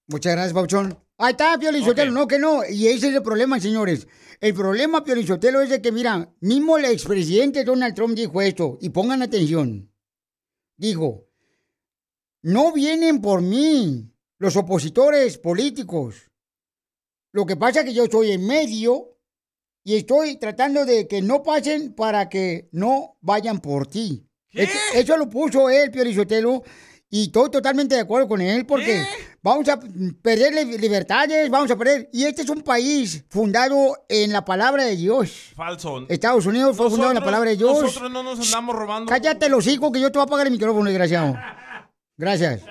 [0.08, 0.98] Muchas gracias, Pauchón.
[1.18, 2.66] Ahí está, Piolizotelo, no que no.
[2.66, 4.08] Y ese es el problema, señores.
[4.46, 8.90] El problema, Piolizotelo, es de que, mira, mismo el expresidente Donald Trump dijo esto, y
[8.90, 9.92] pongan atención.
[10.78, 11.26] Dijo,
[12.44, 16.30] no vienen por mí los opositores políticos.
[17.32, 19.18] Lo que pasa es que yo estoy en medio
[19.84, 24.30] y estoy tratando de que no pasen para que no vayan por ti.
[24.52, 26.62] Eso, eso lo puso él, Piolizotelo,
[27.10, 29.02] y estoy totalmente de acuerdo con él porque
[29.46, 29.80] vamos a
[30.24, 32.10] perder li- libertades, vamos a perder.
[32.12, 35.52] Y este es un país fundado en la palabra de Dios.
[35.56, 36.06] Falso.
[36.10, 37.82] Estados Unidos fue fundado en la palabra de Dios.
[37.82, 39.10] Nosotros no nos andamos robando.
[39.10, 41.36] Cállate los hijos que yo te voy a apagar el micrófono, desgraciado.
[42.18, 42.62] Gracias.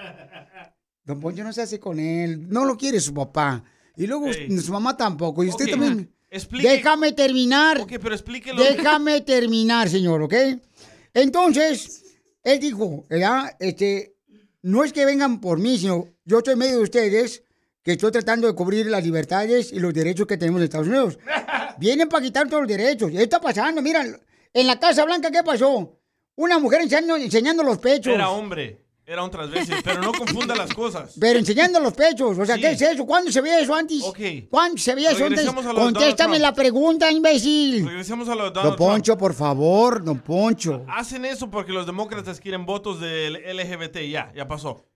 [1.04, 2.48] Don Poncho no se hace con él.
[2.48, 3.62] No lo quiere su papá.
[3.96, 5.44] Y luego su mamá tampoco.
[5.44, 6.10] Y usted también.
[6.30, 7.80] Explique- Déjame terminar.
[7.80, 8.60] Ok, pero explíquelo.
[8.60, 10.34] Déjame terminar, señor, ¿ok?
[11.12, 12.02] Entonces,
[12.42, 13.54] él dijo, ¿verdad?
[13.60, 14.13] Este,
[14.64, 17.42] no es que vengan por mí, sino yo estoy en medio de ustedes,
[17.82, 21.18] que estoy tratando de cubrir las libertades y los derechos que tenemos en Estados Unidos.
[21.78, 23.10] Vienen para quitar todos los derechos.
[23.10, 23.82] ¿Qué está pasando?
[23.82, 24.02] Mira,
[24.54, 25.98] en la Casa Blanca, ¿qué pasó?
[26.36, 28.14] Una mujer enseñando, enseñando los pechos.
[28.14, 28.83] Era hombre.
[29.06, 29.74] Era un transvesti.
[29.84, 31.14] pero no confunda las cosas.
[31.20, 32.38] Pero enseñando los pechos.
[32.38, 32.62] O sea, Sí.
[32.62, 33.04] ¿qué es eso?
[33.04, 34.02] ¿Cuándo se veía eso antes?
[34.50, 35.44] ¿Cuándo se veía eso antes?
[35.46, 37.86] Contéstame la pregunta, imbécil.
[37.86, 38.90] Regresemos a lo de Don Donald Trump.
[38.90, 40.84] Poncho, por favor, don Poncho.
[40.88, 43.98] Hacen eso porque los demócratas quieren votos del LGBT.
[44.08, 44.86] Ya, ya pasó.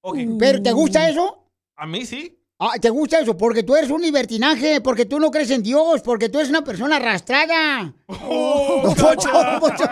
[0.00, 0.18] Ok.
[0.38, 1.46] ¿Pero te gusta eso?
[1.76, 2.41] A mí sí.
[2.64, 3.36] Ah, ¿Te gusta eso?
[3.36, 6.62] Porque tú eres un libertinaje, porque tú no crees en Dios, porque tú eres una
[6.62, 7.92] persona arrastrada.
[8.06, 9.84] Don Poncho, Don Poncho.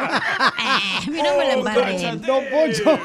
[1.08, 2.20] No me la embarren.
[2.22, 2.98] Don Poncho.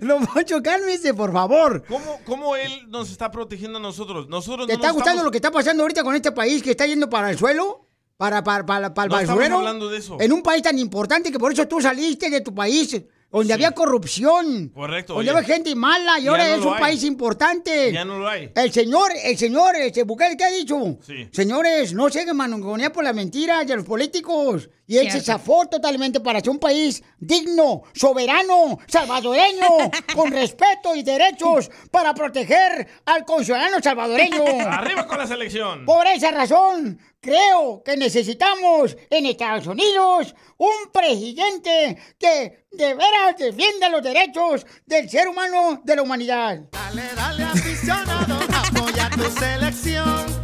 [0.02, 1.84] Don Poncho, cálmese, por favor.
[1.88, 4.28] ¿Cómo, ¿Cómo él nos está protegiendo a nosotros?
[4.28, 6.62] Nosotros ¿Te no está nos gustando estamos- lo que está pasando ahorita con este país
[6.62, 7.86] que está yendo para el suelo?
[8.18, 9.56] ¿Para, para, para, para el No estamos basurero?
[9.58, 10.18] hablando de eso.
[10.20, 13.00] En un país tan importante que por eso tú saliste de tu país,
[13.30, 14.68] donde había corrupción.
[14.74, 15.38] Correcto, Donde oye.
[15.38, 16.80] había gente mala y Ya ahora no es un hay.
[16.80, 17.92] país importante.
[17.92, 18.50] Ya no lo hay.
[18.54, 20.98] El señor, el señor, este Bukele, ¿qué ha dicho?
[21.06, 21.28] Sí.
[21.32, 24.68] Señores, no se manongonear por las mentiras de los políticos.
[24.90, 25.26] Y él se Cierto.
[25.26, 29.68] zafó totalmente para ser un país digno, soberano, salvadoreño,
[30.16, 34.42] con respeto y derechos para proteger al conciudadano salvadoreño.
[34.68, 35.84] Arriba con la selección.
[35.84, 43.88] Por esa razón, creo que necesitamos en Estados Unidos un presidente que de veras defienda
[43.90, 46.62] los derechos del ser humano de la humanidad.
[46.72, 50.39] Dale, dale, aficionado, apoya tu selección.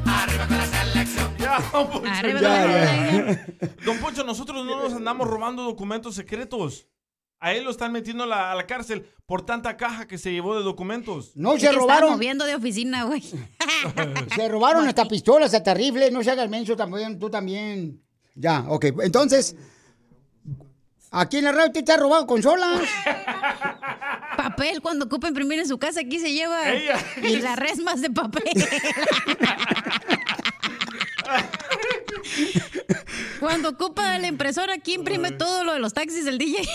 [1.46, 2.28] Ya, don Poncho.
[2.28, 3.46] Ya, ya.
[3.84, 6.88] Don Poncho, nosotros no nos andamos robando documentos secretos.
[7.38, 10.32] A él lo están metiendo a la, a la cárcel por tanta caja que se
[10.32, 11.36] llevó de documentos.
[11.36, 13.22] No se robaron, moviendo de oficina, güey.
[14.34, 18.02] se robaron hasta pistolas, hasta rifles, no se haga el menso también, tú también.
[18.34, 19.54] Ya, ok, entonces,
[21.10, 22.82] aquí en la radio te ha robado consolas.
[24.36, 26.70] Papel, cuando ocupa imprimir en su casa, aquí se lleva.
[26.70, 26.98] Ella.
[27.22, 28.52] Y las resmas de papel.
[33.40, 36.62] Cuando ocupa la impresora, aquí imprime todo lo de los taxis del DJ.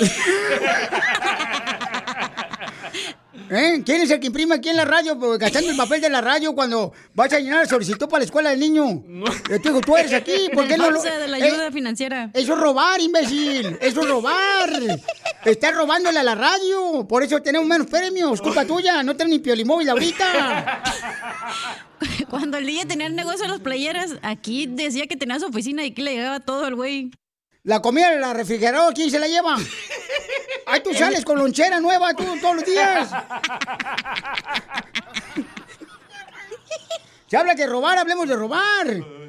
[3.53, 3.83] ¿Eh?
[3.85, 6.21] ¿Quién es el que imprime aquí en la radio, pues, gastando el papel de la
[6.21, 9.03] radio cuando vas a llenar la solicitud para la escuela del niño?
[9.49, 11.01] Yo te digo, tú eres aquí, ¿por qué El no lo...?
[11.01, 12.31] de la Eh, ayuda financiera.
[12.33, 13.77] Eso es robar, imbécil.
[13.81, 14.69] Eso es robar.
[15.43, 17.05] Estás robándole a la radio.
[17.05, 18.39] Por eso tenemos menos premios.
[18.41, 19.03] Culpa tuya.
[19.03, 20.83] No tenemos ni piolimóvil ahorita.
[22.29, 25.83] Cuando el DJ tenía el negocio de las playeras, aquí decía que tenía su oficina
[25.83, 27.11] y aquí le llegaba todo al güey.
[27.63, 29.55] La comida la refrigeradora, ¿quién se la lleva?
[30.65, 33.09] Ahí tú sales con lonchera nueva tú, todos los días.
[37.27, 38.87] Se habla de robar, hablemos de robar.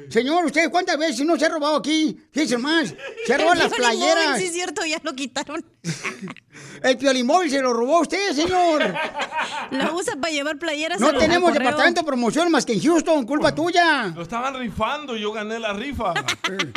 [0.09, 2.19] Señor, ¿usted cuántas veces no se ha robado aquí?
[2.31, 2.93] Fíjense más.
[3.25, 4.37] Se ha robado las Piolín Móvil, playeras.
[4.37, 5.65] Sí, es cierto, ya lo quitaron.
[6.83, 8.93] El piolimóvil se lo robó usted, señor.
[9.71, 10.99] Lo usa para llevar playeras.
[10.99, 11.59] No tenemos correo.
[11.59, 14.07] departamento de promoción más que en Houston, culpa tuya.
[14.07, 16.13] Lo estaban rifando, yo gané la rifa.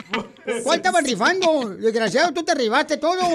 [0.62, 1.70] ¿Cuál estaban rifando?
[1.70, 3.26] Desgraciado, tú te ribaste todo.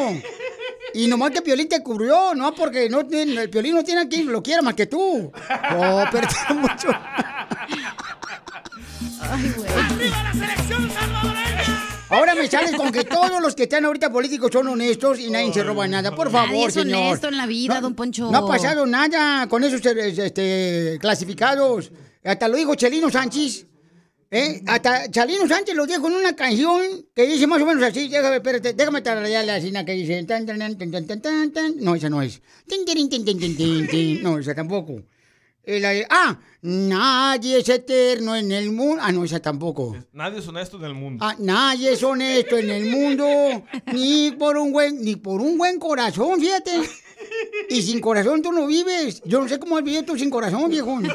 [0.94, 2.54] Y nomás que Piolín te cubrió, ¿no?
[2.54, 5.32] Porque no, tiene- el Piolín no tiene a quien lo quiera más que tú.
[5.76, 6.90] Oh, pero mucho.
[9.22, 11.88] ¡Arriba la selección salvadoreña!
[12.10, 15.54] Ahora me sales con que todos los que están ahorita políticos son honestos y nadie
[15.54, 16.14] se roba nada.
[16.14, 16.98] Por favor, Nadie es señor.
[17.00, 18.30] honesto en la vida, don Poncho.
[18.30, 21.90] No ha pasado nada con esos este, clasificados.
[22.24, 23.66] Hasta lo dijo Chelino Sánchez.
[24.32, 24.64] ¿Eh?
[24.66, 26.82] Hasta Chalino Sánchez lo dijo en una canción
[27.14, 28.08] que dice más o menos así.
[28.08, 30.24] Déjame, espérate, déjame tararearle así, una que dice.
[30.24, 31.76] tan, tan, tan.
[31.78, 32.42] No, esa no es.
[34.24, 35.04] No, esa tampoco.
[35.64, 39.04] Eh, la ah, nadie es eterno en el mundo.
[39.06, 39.96] Ah, no, esa tampoco.
[40.12, 41.24] Nadie es honesto en el mundo.
[41.24, 43.64] Ah, nadie es honesto en el mundo,
[43.94, 46.82] ni por un buen, ni por un buen corazón, fíjate.
[47.70, 49.22] Y sin corazón tú no vives.
[49.26, 51.00] Yo no sé cómo has vivido tú sin corazón, viejo.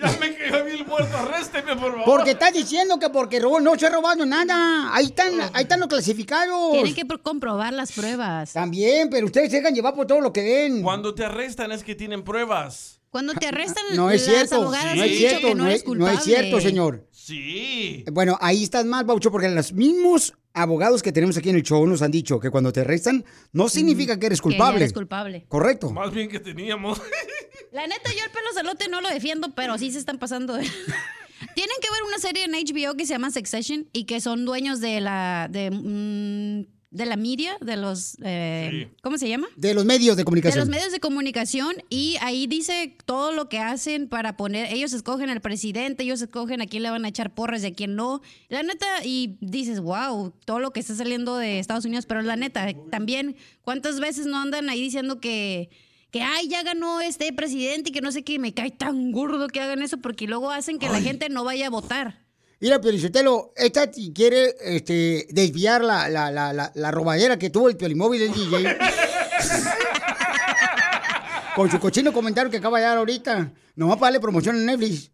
[0.00, 2.04] Ya me quedé bien muerto, arrésteme, por favor.
[2.04, 4.94] Porque estás diciendo que porque robó, no se ha robado nada.
[4.94, 6.72] Ahí están, ahí están los clasificados.
[6.72, 8.52] Tienen que pro- comprobar las pruebas.
[8.52, 10.82] También, pero ustedes se dejan llevar por todo lo que den.
[10.82, 13.00] Cuando te arrestan es que tienen pruebas.
[13.10, 15.86] Cuando te arrestan, No es las cierto, abogadas no es cierto, que no, es, no
[15.86, 16.14] culpable.
[16.18, 17.06] es cierto, señor.
[17.12, 18.04] Sí.
[18.12, 21.84] Bueno, ahí estás mal, Baucho, porque los mismos abogados que tenemos aquí en el show
[21.86, 24.76] nos han dicho que cuando te arrestan no significa que eres Que culpable.
[24.78, 25.44] eres culpable.
[25.48, 25.90] Correcto.
[25.90, 27.00] Más bien que teníamos.
[27.72, 30.54] La neta, yo el pelo celote no lo defiendo, pero sí se están pasando.
[30.54, 30.62] de-
[31.54, 34.80] Tienen que ver una serie en HBO que se llama Succession y que son dueños
[34.80, 39.48] de la de, mm, de la media, de los eh, ¿cómo se llama?
[39.56, 40.60] De los medios de De comunicación.
[40.60, 45.28] los medios de comunicación y ahí dice todo lo que hacen para poner, ellos escogen
[45.28, 48.22] al presidente, ellos escogen a quién le van a echar porras y a quién no.
[48.48, 52.36] La neta, y dices, wow, todo lo que está saliendo de Estados Unidos, pero la
[52.36, 55.70] neta, también, ¿cuántas veces no andan ahí diciendo que,
[56.12, 59.48] que ay, ya ganó este presidente y que no sé qué, me cae tan gordo
[59.48, 62.23] que hagan eso porque luego hacen que la gente no vaya a votar.
[62.64, 67.76] Mira, Piolichotelo, esta quiere este, desviar la, la, la, la, la robadera que tuvo el
[67.76, 68.78] Piolimóvil del DJ.
[71.54, 73.52] Con su cochino comentario que acaba de dar ahorita.
[73.76, 75.10] Nomás para darle promoción en Netflix.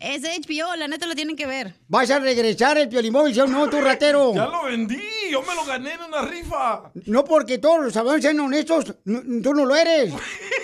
[0.00, 1.74] Es de HBO, la neta lo tienen que ver.
[1.88, 4.32] ¿Vas a regresar el Piolimóvil, sí o no, tú ratero?
[4.34, 4.98] Ya lo vendí,
[5.30, 6.90] yo me lo gané en una rifa.
[7.04, 10.14] No porque todos los abogados sean honestos, no- tú no lo eres.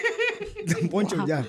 [0.68, 1.46] Don Poncho, ya.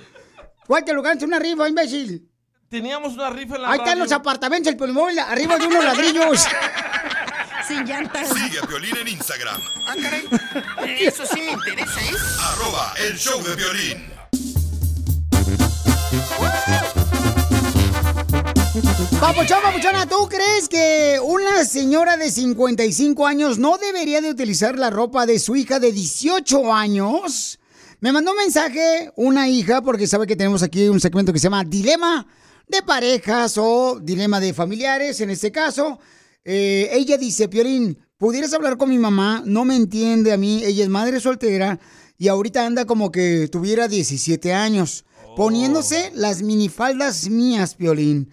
[0.66, 2.28] ¿Cuál te lo ganas una rifa, imbécil?
[2.76, 4.04] Teníamos una rifa en la Ahí están radio.
[4.04, 6.44] los apartamentos, el Polimóvil, arriba de unos ladrillos.
[7.66, 8.28] Sin llantas.
[8.28, 9.62] Sigue a Piolín en Instagram.
[9.86, 10.28] Ah, caray.
[11.00, 12.14] Eso sí me interesa, ¿eh?
[12.38, 14.04] Arroba el show de violín.
[19.20, 24.90] Papuchón, papuchona, ¿tú crees que una señora de 55 años no debería de utilizar la
[24.90, 27.58] ropa de su hija de 18 años?
[28.00, 31.44] Me mandó un mensaje una hija porque sabe que tenemos aquí un segmento que se
[31.44, 32.26] llama Dilema
[32.66, 35.98] de parejas o dilema de familiares, en este caso.
[36.44, 39.42] Eh, ella dice, Piorín, ¿pudieras hablar con mi mamá?
[39.44, 41.78] No me entiende a mí, ella es madre soltera
[42.18, 45.04] y ahorita anda como que tuviera 17 años,
[45.36, 48.30] poniéndose las minifaldas mías, Piolín.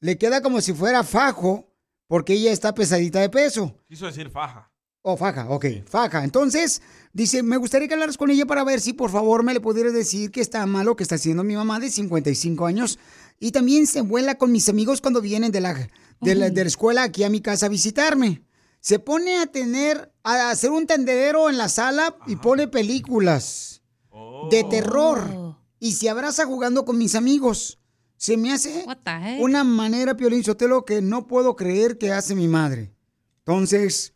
[0.00, 1.72] Le queda como si fuera fajo
[2.06, 3.78] porque ella está pesadita de peso.
[3.88, 4.70] Quiso decir faja.
[5.02, 6.24] Oh, faja, ok, faja.
[6.24, 6.82] Entonces,
[7.12, 9.92] dice, me gustaría que hablaras con ella para ver si por favor me le pudieras
[9.92, 12.98] decir que está mal lo que está haciendo mi mamá de 55 años.
[13.38, 15.74] Y también se vuela con mis amigos cuando vienen de la,
[16.20, 18.42] de la, de la escuela aquí a mi casa a visitarme.
[18.80, 23.82] Se pone a tener, a hacer un tendedero en la sala y pone películas
[24.50, 25.56] de terror.
[25.78, 27.78] Y se abraza jugando con mis amigos.
[28.16, 28.86] Se me hace
[29.40, 32.94] una manera, Piolín Sotelo, que no puedo creer que hace mi madre.
[33.40, 34.14] Entonces,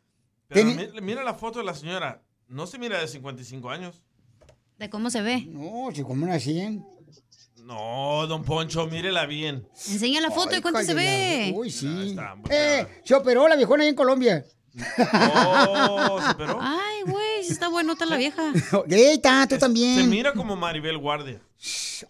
[0.49, 2.23] Pero mi- mira la foto de la señora.
[2.49, 4.03] No se mira de 55 años.
[4.79, 5.45] ¿De cómo se ve?
[5.47, 6.85] No, si como una 100.
[7.71, 9.65] No, don Poncho, mírela bien.
[9.89, 11.53] Enseña la foto y cuánto se ve.
[11.55, 12.17] Uy, sí.
[12.51, 14.45] Eh, se operó la viejona ahí en Colombia.
[14.77, 16.59] Oh, ¿se operó?
[16.61, 18.53] Ay, güey, sí está buenota la vieja.
[18.89, 20.01] Está, tú también.
[20.01, 21.41] Se mira como Maribel Guardia.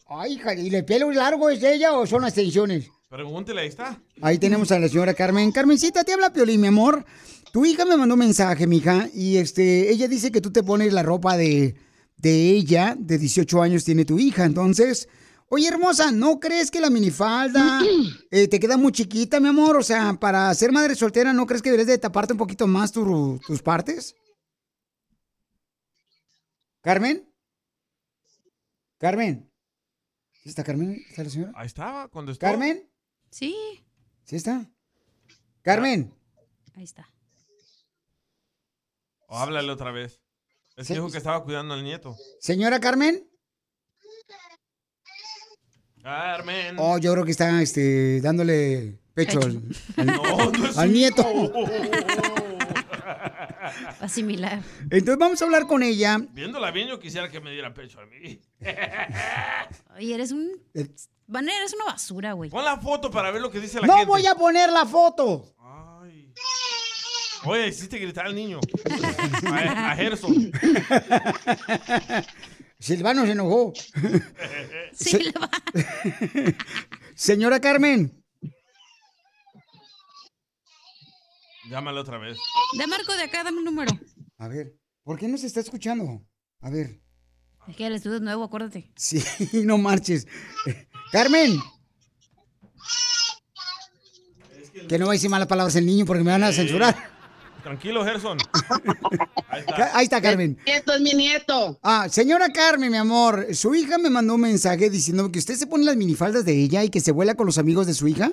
[0.08, 2.88] Ay, hija, ¿y el pelo largo es de ella o son las extensiones?
[3.10, 4.00] Pregúntele, ahí está.
[4.22, 5.52] Ahí tenemos a la señora Carmen.
[5.52, 7.04] Carmencita, te habla Piolín, mi amor.
[7.52, 10.94] Tu hija me mandó un mensaje, mija, y este, ella dice que tú te pones
[10.94, 11.74] la ropa de,
[12.16, 14.46] de ella, de 18 años tiene tu hija.
[14.46, 15.06] Entonces,
[15.50, 17.80] oye, hermosa, ¿no crees que la minifalda
[18.30, 19.76] eh, te queda muy chiquita, mi amor?
[19.76, 22.92] O sea, para ser madre soltera, ¿no crees que deberías de taparte un poquito más
[22.92, 24.14] tu- tus partes?
[26.80, 27.28] ¿Carmen?
[28.98, 29.50] ¿Carmen?
[30.44, 31.04] ¿Está Carmen?
[31.10, 31.52] ¿Está la señora?
[31.54, 32.48] Ahí estaba, cuando estuvo.
[32.48, 32.90] ¿Carmen?
[33.30, 33.54] Sí.
[34.24, 34.70] ¿Sí está?
[35.62, 36.14] Carmen.
[36.74, 37.06] Ahí está.
[39.26, 40.20] O háblale otra vez.
[40.76, 42.16] Es que dijo que estaba cuidando al nieto.
[42.40, 43.29] Señora Carmen.
[46.02, 46.76] Carmen.
[46.78, 49.62] Oh, yo creo que está este, dándole pecho al,
[49.96, 51.24] al- No, no al nieto.
[54.00, 54.60] Asimilar.
[54.90, 56.18] Entonces vamos a hablar con ella.
[56.32, 58.40] Viéndola bien, yo quisiera que me diera pecho a mí.
[59.96, 60.50] Oye, eres un...
[60.74, 60.86] Eh.
[61.26, 62.50] Vanessa, eres una basura, güey.
[62.50, 64.06] Pon la foto para ver lo que dice la No gente.
[64.08, 65.54] voy a poner la foto.
[67.44, 68.60] Oye, hiciste gritar al niño.
[69.50, 70.50] A, a Gerson.
[72.80, 73.72] Silvano se enojó.
[74.92, 75.32] Se-
[77.14, 78.16] Señora Carmen.
[81.68, 82.36] Llámale otra vez.
[82.76, 83.92] De Marco de acá, dame un número.
[84.38, 84.74] A ver,
[85.04, 86.26] ¿por qué no se está escuchando?
[86.60, 87.00] A ver.
[87.68, 88.90] Es que el estudio es nuevo, acuérdate.
[88.96, 89.22] Sí,
[89.64, 90.26] no marches.
[91.12, 91.56] Carmen.
[94.88, 97.19] Que no va a decir malas palabras el niño porque me van a censurar.
[97.62, 98.38] Tranquilo, Gerson.
[99.94, 100.58] Ahí está Carmen.
[100.66, 101.78] Esto es mi nieto.
[101.82, 105.66] Ah, señora Carmen, mi amor, su hija me mandó un mensaje diciendo que usted se
[105.66, 108.32] pone las minifaldas de ella y que se vuela con los amigos de su hija.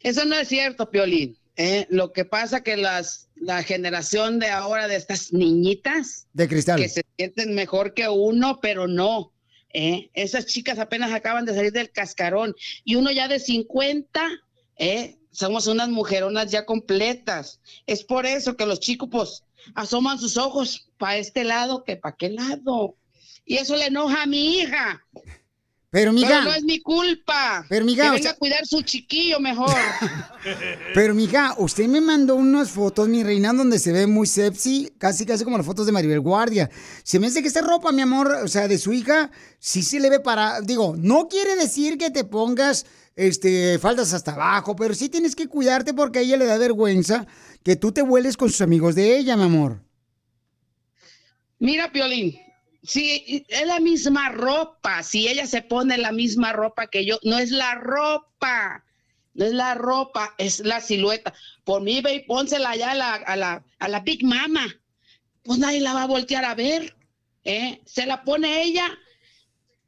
[0.00, 1.36] Eso no es cierto, Piolín.
[1.56, 1.86] ¿eh?
[1.90, 6.80] Lo que pasa que las, la generación de ahora de estas niñitas De cristal.
[6.80, 9.32] que se sienten mejor que uno, pero no.
[9.74, 10.10] ¿eh?
[10.14, 12.54] Esas chicas apenas acaban de salir del cascarón
[12.84, 14.28] y uno ya de 50,
[14.78, 15.18] ¿eh?
[15.38, 17.60] Somos unas mujeronas ya completas.
[17.86, 22.14] Es por eso que los chicos pues asoman sus ojos para este lado que para
[22.14, 22.96] aquel lado.
[23.44, 25.00] Y eso le enoja a mi hija.
[25.90, 26.28] Pero, mija.
[26.28, 27.64] Pero no es mi culpa.
[27.68, 29.70] Pero, mija, que o venga sea- a cuidar su chiquillo mejor.
[30.94, 35.24] Pero, mija, usted me mandó unas fotos, mi reina, donde se ve muy sexy, casi
[35.24, 36.68] casi como las fotos de Maribel Guardia.
[37.04, 39.30] Se me hace que esta ropa, mi amor, o sea, de su hija,
[39.60, 40.60] sí se le ve para.
[40.60, 42.84] Digo, no quiere decir que te pongas
[43.18, 47.26] este, faldas hasta abajo, pero sí tienes que cuidarte porque a ella le da vergüenza
[47.64, 49.82] que tú te vueles con sus amigos de ella, mi amor.
[51.58, 52.38] Mira, Piolín,
[52.84, 57.38] si es la misma ropa, si ella se pone la misma ropa que yo, no
[57.38, 58.84] es la ropa,
[59.34, 61.34] no es la ropa, es la silueta.
[61.64, 64.64] Por mí, ve y pónsela allá a la, a la, a la Big Mama,
[65.42, 66.96] pues nadie la va a voltear a ver,
[67.42, 67.80] ¿eh?
[67.84, 68.88] Se la pone ella,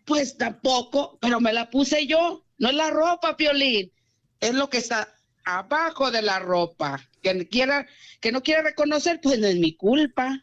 [0.04, 3.90] pues tampoco, pero me la puse yo, no es la ropa, Piolín,
[4.38, 5.08] es lo que está
[5.44, 7.00] abajo de la ropa.
[7.22, 7.86] Que quiera,
[8.20, 10.40] que no quiera reconocer, pues no es mi culpa.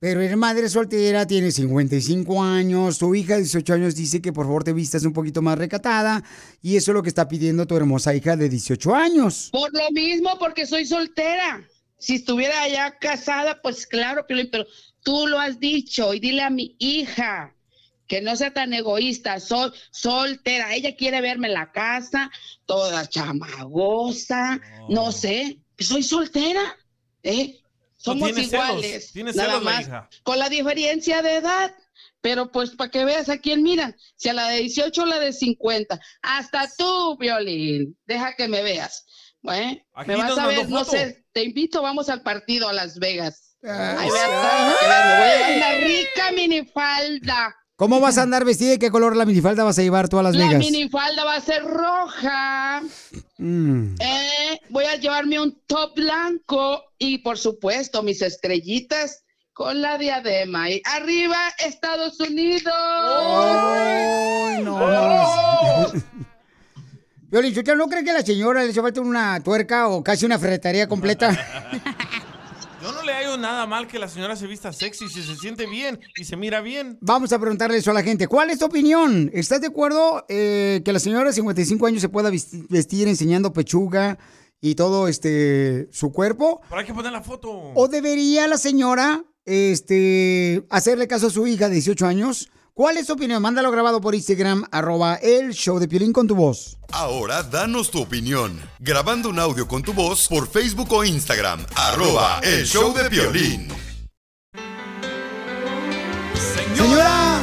[0.00, 4.46] pero eres madre soltera, tienes 55 años, tu hija de 18 años dice que por
[4.46, 6.24] favor te vistas un poquito más recatada
[6.62, 9.50] y eso es lo que está pidiendo tu hermosa hija de 18 años.
[9.52, 11.62] Por lo mismo, porque soy soltera.
[11.98, 14.64] Si estuviera ya casada, pues claro, Piolín, pero
[15.02, 17.54] tú lo has dicho y dile a mi hija
[18.10, 22.28] que no sea tan egoísta, soy soltera, ella quiere verme en la casa,
[22.66, 26.76] toda chamagosa, no sé, soy soltera,
[27.22, 27.60] ¿eh?
[27.96, 30.10] So, Somos tiene iguales, celos, nada celos más, hija.
[30.24, 31.72] con la diferencia de edad.
[32.20, 35.20] Pero pues para que veas a quién miran, si a la de 18 o la
[35.20, 39.06] de 50, hasta tú, Violín, deja que me veas.
[39.46, 43.56] Aquí Me vas a ver, no sé, te invito, vamos al partido a Las Vegas.
[43.62, 47.56] Ah, para que veas, me voy a llevar una rica minifalda.
[47.80, 50.22] ¿Cómo vas a andar vestida y qué color la minifalda vas a llevar tú a
[50.22, 50.58] Las La Vegas?
[50.58, 52.82] minifalda va a ser roja.
[53.38, 53.94] Mm.
[53.98, 59.24] Eh, voy a llevarme un top blanco y por supuesto mis estrellitas
[59.54, 60.68] con la diadema.
[60.68, 62.70] Y arriba Estados Unidos.
[62.74, 65.92] Ay, no más.
[67.30, 70.26] Violín, ¿usted no cree que a la señora le hace falta una tuerca o casi
[70.26, 71.34] una ferretería completa?
[72.90, 75.66] Yo no le hallo nada mal que la señora se vista sexy si se siente
[75.66, 76.98] bien y se mira bien.
[77.00, 78.26] Vamos a preguntarle eso a la gente.
[78.26, 79.30] ¿Cuál es tu opinión?
[79.32, 83.52] ¿Estás de acuerdo eh, que la señora de 55 años se pueda vesti- vestir enseñando
[83.52, 84.18] pechuga
[84.60, 86.62] y todo este su cuerpo?
[86.68, 87.50] Pero hay que poner la foto.
[87.76, 92.50] ¿O debería la señora este, hacerle caso a su hija de 18 años?
[92.80, 93.42] ¿Cuál es tu opinión?
[93.42, 96.78] Mándalo grabado por Instagram, arroba el show de Piolín con tu voz.
[96.92, 98.58] Ahora danos tu opinión.
[98.78, 101.66] Grabando un audio con tu voz por Facebook o Instagram.
[101.76, 103.68] Arroba el show de violín.
[106.74, 107.42] Señora,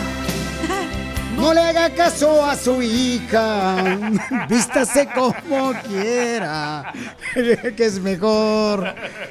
[1.47, 4.09] no le haga caso a su hija.
[4.49, 6.91] Vístase como quiera,
[7.77, 8.83] que es mejor.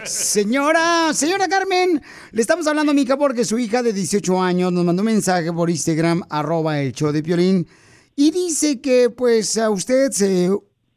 [0.05, 2.01] Señora, señora Carmen,
[2.31, 5.53] le estamos hablando a Mica porque su hija de 18 años nos mandó un mensaje
[5.53, 7.69] por Instagram, arroba el show de Piolín,
[8.15, 10.51] y dice que pues a usted se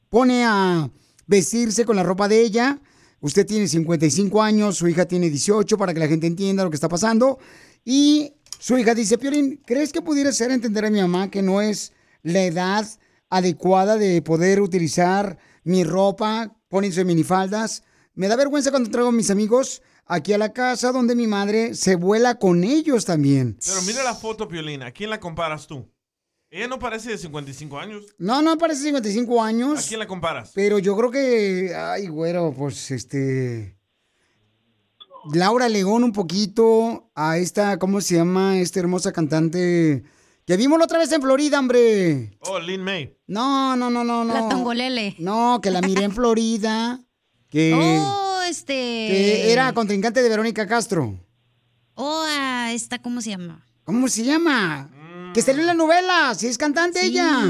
[0.08, 0.90] pone a
[1.28, 2.80] vestirse con la ropa de ella.
[3.20, 6.76] Usted tiene 55 años, su hija tiene 18, para que la gente entienda lo que
[6.76, 7.40] está pasando.
[7.84, 11.62] Y su hija dice, Piolín, ¿crees que pudiera ser entender a mi mamá que no
[11.62, 11.94] es
[12.24, 12.86] la edad
[13.30, 17.84] adecuada de poder utilizar mi ropa, poniéndose minifaldas?
[18.14, 21.74] Me da vergüenza cuando traigo a mis amigos aquí a la casa donde mi madre
[21.74, 23.58] se vuela con ellos también.
[23.66, 24.84] Pero mira la foto, Piolín.
[24.84, 25.90] ¿A quién la comparas tú?
[26.52, 28.04] Ella no parece de 55 años.
[28.18, 29.86] No, no parece 55 ¿A años.
[29.88, 30.52] quién la comparas?
[30.54, 33.79] Pero yo creo que, ay, güero, pues este.
[35.34, 38.60] Laura León un poquito a esta, ¿cómo se llama?
[38.60, 40.04] Esta hermosa cantante
[40.46, 42.32] que vimos la otra vez en Florida, hombre.
[42.40, 43.16] Oh, Lin May.
[43.28, 44.34] No, no, no, no, no.
[44.34, 45.16] La tongolele.
[45.20, 47.00] No, que la miré en Florida.
[47.50, 48.74] Que, Oh, este.
[48.74, 51.20] que era contrincante de Verónica Castro.
[51.94, 53.66] Oh, ah, esta, ¿cómo se llama?
[53.84, 54.90] ¿Cómo se llama?
[55.34, 57.44] Que salió en la novela, si es cantante ella.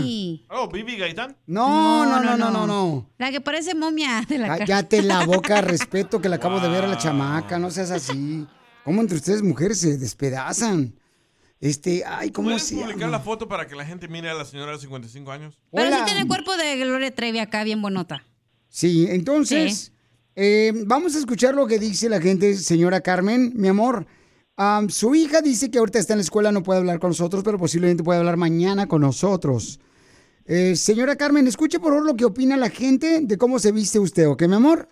[0.49, 1.35] Oh, Bibi Gaitán.
[1.47, 3.09] No, no, no, no, no, no.
[3.17, 4.57] La que parece momia de la.
[4.57, 8.45] Cállate la boca, respeto que le acabo de ver a la chamaca, no seas así.
[8.83, 10.93] ¿Cómo entre ustedes mujeres se despedazan?
[11.61, 13.11] Este, ay, ¿cómo ¿Puedes se publicar llama?
[13.11, 15.59] la foto para que la gente mire a la señora de 55 años?
[15.71, 15.97] Pero Hola.
[15.99, 18.23] sí tiene el cuerpo de Gloria Trevi acá, bien bonota.
[18.69, 19.91] Sí, entonces,
[20.35, 24.05] eh, vamos a escuchar lo que dice la gente, señora Carmen, mi amor.
[24.89, 27.57] Su hija dice que ahorita está en la escuela, no puede hablar con nosotros, pero
[27.57, 29.79] posiblemente puede hablar mañana con nosotros.
[30.45, 33.99] Eh, señora Carmen, escuche por favor lo que opina la gente de cómo se viste
[33.99, 34.89] usted, ¿ok, mi amor?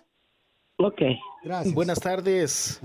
[0.78, 1.02] Ok.
[1.44, 1.74] Gracias.
[1.74, 2.80] Buenas tardes.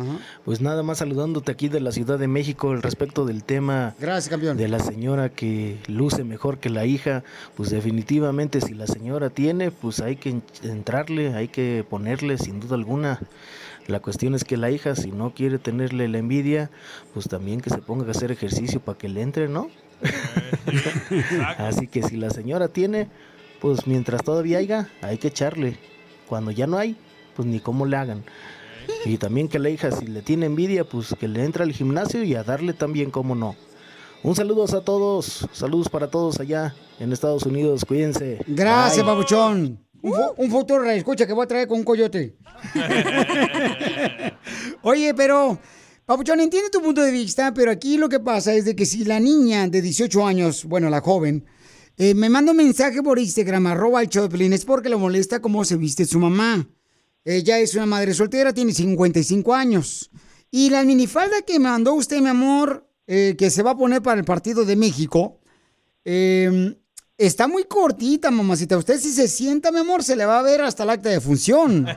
[0.45, 4.29] Pues nada más saludándote aquí de la Ciudad de México al respecto del tema Gracias,
[4.29, 4.57] campeón.
[4.57, 7.23] de la señora que luce mejor que la hija.
[7.55, 12.59] Pues definitivamente si la señora tiene, pues hay que en- entrarle, hay que ponerle sin
[12.59, 13.19] duda alguna.
[13.88, 16.71] La cuestión es que la hija, si no quiere tenerle la envidia,
[17.13, 19.70] pues también que se ponga a hacer ejercicio para que le entre, ¿no?
[21.58, 23.09] Así que si la señora tiene,
[23.62, 25.78] pues mientras todavía haya, hay que echarle.
[26.28, 26.97] Cuando ya no hay,
[27.36, 28.24] pues ni cómo le hagan.
[29.05, 32.24] Y también que la hija, si le tiene envidia, pues que le entre al gimnasio
[32.24, 33.55] y a darle también, cómo no.
[34.24, 38.39] Un saludos a todos, saludos para todos allá en Estados Unidos, cuídense.
[38.47, 39.13] Gracias, Bye.
[39.13, 39.83] papuchón.
[40.04, 42.36] Un, fu- un futuro escucha que voy a traer con un coyote.
[44.84, 45.59] Oye, pero,
[46.05, 49.05] Papuchón, entiende tu punto de vista, pero aquí lo que pasa es de que si
[49.05, 51.46] la niña de 18 años, bueno, la joven,
[51.97, 55.63] eh, me manda un mensaje por Instagram, arroba el Piolín, es porque le molesta cómo
[55.63, 56.67] se viste su mamá.
[57.25, 60.12] Ella es una madre soltera, tiene 55 años.
[60.51, 64.01] Y la minifalda que me mandó usted, mi amor, eh, que se va a poner
[64.01, 65.39] para el partido de México,
[66.04, 66.75] eh,
[67.17, 68.77] está muy cortita, mamacita.
[68.77, 71.21] Usted si se sienta, mi amor, se le va a ver hasta el acta de
[71.21, 71.85] función.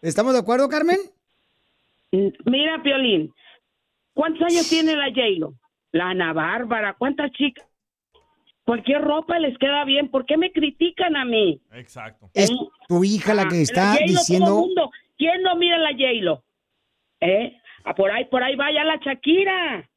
[0.00, 0.98] ¿Estamos de acuerdo, Carmen?
[2.44, 3.32] Mira, Piolín,
[4.14, 5.54] ¿cuántos años tiene la J-Lo?
[5.92, 7.66] La Ana Bárbara, ¿cuántas chicas?
[8.64, 10.08] Cualquier ropa les queda bien.
[10.10, 11.60] ¿Por qué me critican a mí?
[11.72, 12.30] Exacto.
[12.32, 12.50] Es
[12.88, 14.54] tu hija la que Ah, está J-Lo, todo diciendo...
[14.56, 14.90] mundo.
[15.18, 16.44] ¿Quién no mira a la J-Lo?
[17.20, 17.56] ¿Eh?
[17.84, 19.88] Ah, por ahí, por ahí vaya la Shakira.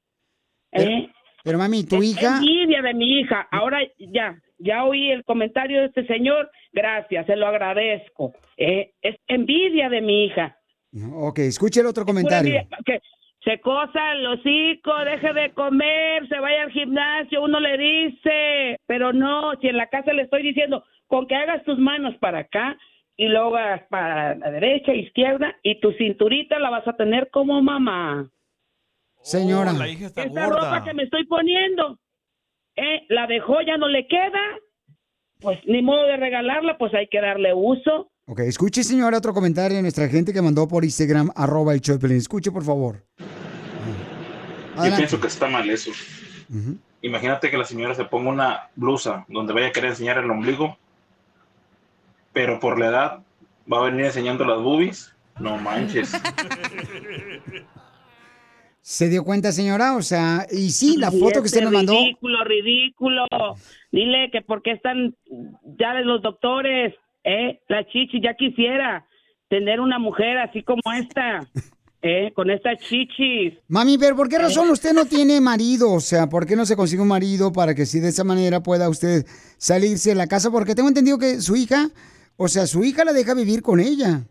[0.72, 1.10] ¿Eh?
[1.46, 2.38] Pero mami, tu Es hija...
[2.40, 3.48] Envidia de mi hija.
[3.52, 6.50] Ahora ya, ya oí el comentario de este señor.
[6.74, 8.34] Gracias, se lo agradezco.
[8.58, 8.94] ¿Eh?
[9.04, 10.58] Es envidia de mi hija.
[11.14, 12.68] Ok, escuche el otro comentario.
[12.84, 13.00] Que
[13.44, 19.14] se cosa el hocico, deje de comer, se vaya al gimnasio, uno le dice, pero
[19.14, 22.76] no, si en la casa le estoy diciendo, con que hagas tus manos para acá
[23.18, 27.62] y luego hagas para la derecha, izquierda y tu cinturita la vas a tener como
[27.62, 28.32] mamá.
[29.26, 29.72] Señora.
[29.72, 30.76] Oh, la hija está Esa gorda.
[30.76, 31.98] ropa que me estoy poniendo,
[32.76, 33.02] ¿eh?
[33.10, 34.40] la dejó, ya no le queda,
[35.40, 38.12] pues ni modo de regalarla, pues hay que darle uso.
[38.28, 42.18] Ok, escuche, señora, otro comentario de nuestra gente que mandó por Instagram, arroba el Piolín.
[42.18, 43.04] Escuche, por favor.
[44.78, 45.90] Yo pienso que está mal eso.
[47.02, 50.78] Imagínate que la señora se ponga una blusa donde vaya a querer enseñar el ombligo,
[52.32, 53.20] pero por la edad
[53.72, 55.16] va a venir enseñando las boobies.
[55.40, 56.14] No manches.
[58.88, 59.96] ¿Se dio cuenta, señora?
[59.96, 61.94] O sea, y sí, la foto que usted nos mandó...
[61.94, 63.26] Ridículo, ridículo.
[63.92, 65.16] Dile que porque están
[65.80, 66.94] ya de los doctores,
[67.24, 67.62] ¿eh?
[67.68, 69.08] La chichi ya quisiera
[69.50, 71.48] tener una mujer así como esta,
[72.04, 72.32] ¿eh?
[72.36, 73.56] Con estas chichis.
[73.70, 75.92] Mami, pero ¿por qué razón usted no tiene marido?
[75.92, 78.62] O sea, ¿por qué no se consigue un marido para que si de esa manera
[78.62, 79.26] pueda usted
[79.58, 80.52] salirse de la casa?
[80.52, 81.90] Porque tengo entendido que su hija,
[82.38, 84.28] o sea, su hija la deja vivir con ella.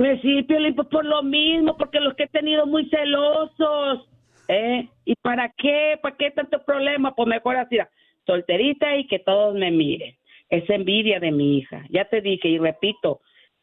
[0.00, 4.08] Pues sí, Piolín, pues por lo mismo, porque los que he tenido muy celosos,
[4.48, 4.88] ¿eh?
[5.04, 5.98] ¿Y para qué?
[6.00, 7.14] ¿Para qué tanto problema?
[7.14, 7.76] Pues mejor así,
[8.24, 10.16] solterita y que todos me miren.
[10.48, 11.84] Es envidia de mi hija.
[11.90, 13.20] Ya te dije y repito,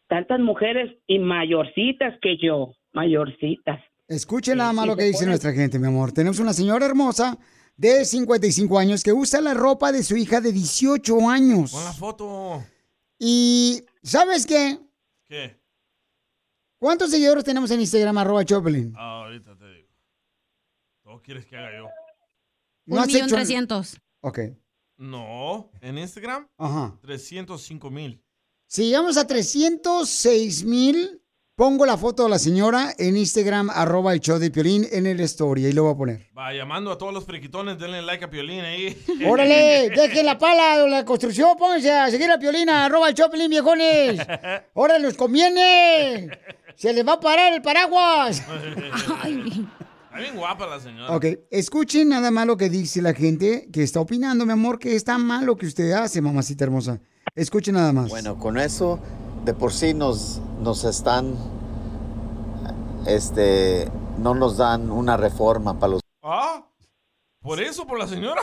[0.08, 3.80] tantas mujeres y mayorcitas que yo, mayorcitas.
[4.08, 6.12] Escuche nada más lo que dice nuestra gente, mi amor.
[6.12, 7.40] Tenemos una señora hermosa
[7.78, 11.72] de 55 años que usa la ropa de su hija de 18 años.
[11.72, 12.64] Pon la foto.
[13.18, 14.78] Y, ¿sabes qué?
[15.28, 15.58] ¿Qué?
[16.80, 18.94] ¿Cuántos seguidores tenemos en Instagram, arroba Choplin?
[18.96, 19.90] Ah, ahorita te digo.
[21.04, 21.90] ¿Todo quieres que haga yo?
[22.86, 23.98] No Un millón trescientos.
[24.22, 24.40] Ok.
[24.98, 26.98] No, en Instagram, Ajá.
[27.02, 28.24] 305 mil.
[28.68, 31.22] Si llegamos a 306 mil,
[31.58, 35.20] pongo la foto de la señora en Instagram, arroba el show de Piolín en el
[35.22, 35.66] story.
[35.66, 36.28] Ahí lo voy a poner.
[36.38, 38.96] Va, llamando a todos los friquitones, denle like a Piolín ahí.
[39.26, 39.90] ¡Órale!
[39.90, 41.58] ¡Dejen la pala o la construcción!
[41.58, 42.86] ¡Pónganse a seguir a Piolina!
[42.86, 44.22] ¡Arroba el Choplin, viejones!
[44.76, 46.30] ¡Órale, nos conviene!
[46.76, 48.44] ¡Se les va a parar el paraguas!
[49.08, 51.16] Está bien guapa la señora.
[51.16, 54.96] Ok, escuchen nada más lo que dice la gente que está opinando, mi amor, que
[54.96, 57.00] está mal lo que usted hace, mamacita hermosa.
[57.36, 58.10] Escuchen nada más.
[58.10, 59.00] Bueno, con eso
[59.48, 61.36] de por sí nos, nos están,
[63.08, 66.02] este, no nos dan una reforma para los...
[66.22, 66.66] Ah,
[67.42, 68.42] ¿por eso, por la señora?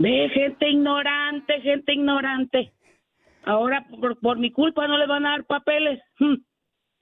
[0.00, 2.72] Ve, gente ignorante, gente ignorante.
[3.44, 6.02] Ahora, por, por mi culpa, no le van a dar papeles.
[6.18, 6.34] Hmm.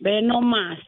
[0.01, 0.78] Ve nomás.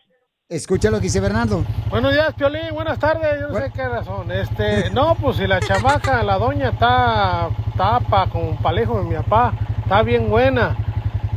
[0.51, 1.65] Escucha lo que dice Bernardo.
[1.89, 2.75] Buenos días, Piolín.
[2.75, 3.41] Buenas tardes.
[3.41, 4.31] Yo no sé qué razón.
[4.31, 9.55] Este, no, pues si la chamaca, la doña está tapa con palejo de mi papá,
[9.87, 10.77] está bien buena.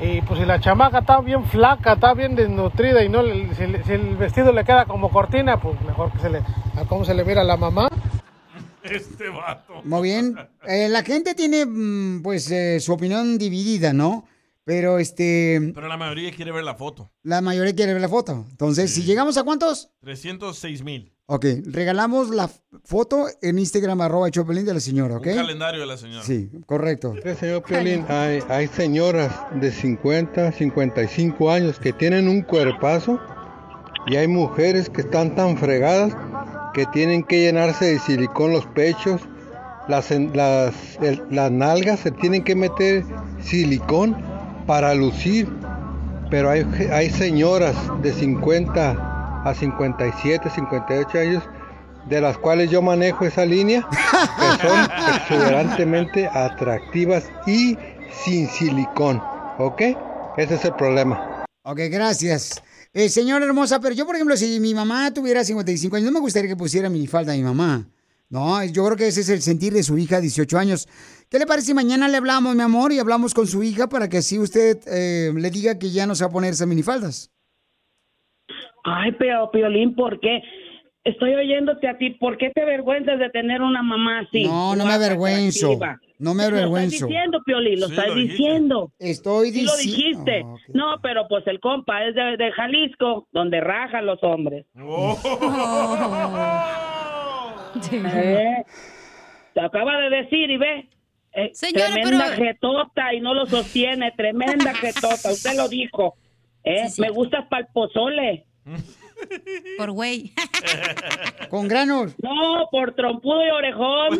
[0.02, 3.66] Y pues si la chamaca está bien flaca, está bien desnutrida y no, le- si,
[3.86, 7.14] si el vestido le queda como cortina, pues mejor que se le, a cómo se
[7.14, 7.90] le mira a la mamá.
[8.82, 9.82] Este vato.
[9.84, 10.36] Muy bien.
[10.66, 14.26] Eh, la gente tiene, mm, pues, eh, su opinión dividida, ¿no?
[14.64, 17.12] Pero, este, Pero la mayoría quiere ver la foto.
[17.24, 18.46] la mayoría quiere ver la foto.
[18.50, 21.12] Entonces, si llegamos a cuántos, 306 mil.
[21.30, 22.50] Ok, regalamos la
[22.84, 25.28] foto en Instagram, arroba Choplin de la señora, ¿ok?
[25.28, 26.24] Un calendario de la señora.
[26.24, 27.14] Sí, correcto.
[27.40, 33.20] Señor Piolín, hay, hay señoras de 50, 55 años que tienen un cuerpazo
[34.08, 36.14] y hay mujeres que están tan fregadas
[36.74, 39.22] que tienen que llenarse de silicón los pechos,
[39.88, 43.04] las, en- las, el- las nalgas se tienen que meter
[43.42, 44.16] silicón
[44.66, 45.48] para lucir.
[46.32, 51.44] Pero hay, hay señoras de 50 a 57, 58 años
[52.08, 54.80] de las cuales yo manejo esa línea, que son
[55.16, 57.78] exuberantemente atractivas y
[58.24, 59.22] sin silicón,
[59.58, 59.82] ¿ok?
[60.38, 61.46] Ese es el problema.
[61.64, 62.64] Ok, gracias.
[62.94, 66.20] Eh, señora hermosa, pero yo, por ejemplo, si mi mamá tuviera 55 años, no me
[66.20, 67.88] gustaría que pusiera minifalda a mi mamá.
[68.30, 70.88] No, yo creo que ese es el sentir de su hija, 18 años.
[71.30, 74.08] ¿Qué le parece si mañana le hablamos, mi amor, y hablamos con su hija para
[74.08, 77.32] que así usted eh, le diga que ya no se va a poner esas minifaldas?
[78.92, 80.42] Ay, pero Piolín, ¿por qué?
[81.06, 82.12] estoy oyéndote a ti.
[82.12, 84.44] ¿Por qué te avergüenzas de tener una mamá así?
[84.44, 85.80] No, no me avergüenzo.
[86.20, 86.96] No me Lo avergüenzo.
[86.96, 88.92] estás diciendo, Piolín, lo Sí, estás lo diciendo.
[89.00, 90.24] Estoy Sí lo diciendo.
[90.26, 90.46] dijiste.
[90.74, 94.66] No, pero pues el compa es de, de Jalisco, donde rajan los hombres.
[97.94, 98.64] ¿Eh?
[99.54, 100.90] Te acaba de decir y ve.
[101.34, 106.16] eh, Señora, tremenda pero- jetota y no lo sostiene, tremenda jetota, usted lo dijo.
[106.64, 106.88] ¿eh?
[107.00, 108.46] Me gustas para el pozole.
[109.78, 110.34] Por güey.
[111.50, 112.14] Con granos.
[112.22, 114.20] No, por trompudo y orejón.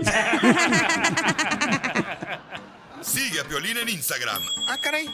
[3.02, 5.08] Sigue a Piolín en Instagram, Ah, caray.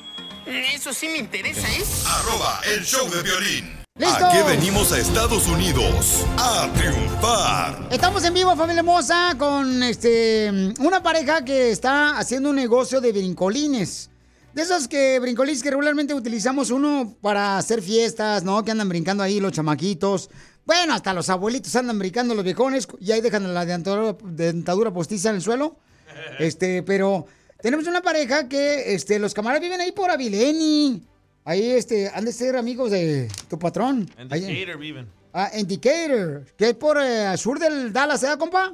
[0.45, 1.83] Eso sí me interesa, ¿eh?
[2.07, 3.79] arroba el show de violín.
[3.97, 4.25] ¡Listo!
[4.25, 7.87] Aquí venimos a Estados Unidos a triunfar.
[7.91, 13.11] Estamos en vivo, familia hermosa, con este una pareja que está haciendo un negocio de
[13.11, 14.09] brincolines.
[14.55, 18.63] De esos que brincolines que regularmente utilizamos uno para hacer fiestas, ¿no?
[18.63, 20.29] Que andan brincando ahí los chamaquitos.
[20.65, 25.29] Bueno, hasta los abuelitos andan brincando los viejones y ahí dejan la dentadura, dentadura postiza
[25.29, 25.77] en el suelo.
[26.39, 27.27] Este, pero
[27.61, 31.03] tenemos una pareja que este, los camaradas viven ahí por Avileni.
[31.43, 34.09] Ahí este, han de ser amigos de tu patrón.
[34.17, 35.07] En Ahí- Decatur viven.
[35.33, 38.73] Ah, en Decatur, que es por eh, sur del Dallas, ¿eh, compa?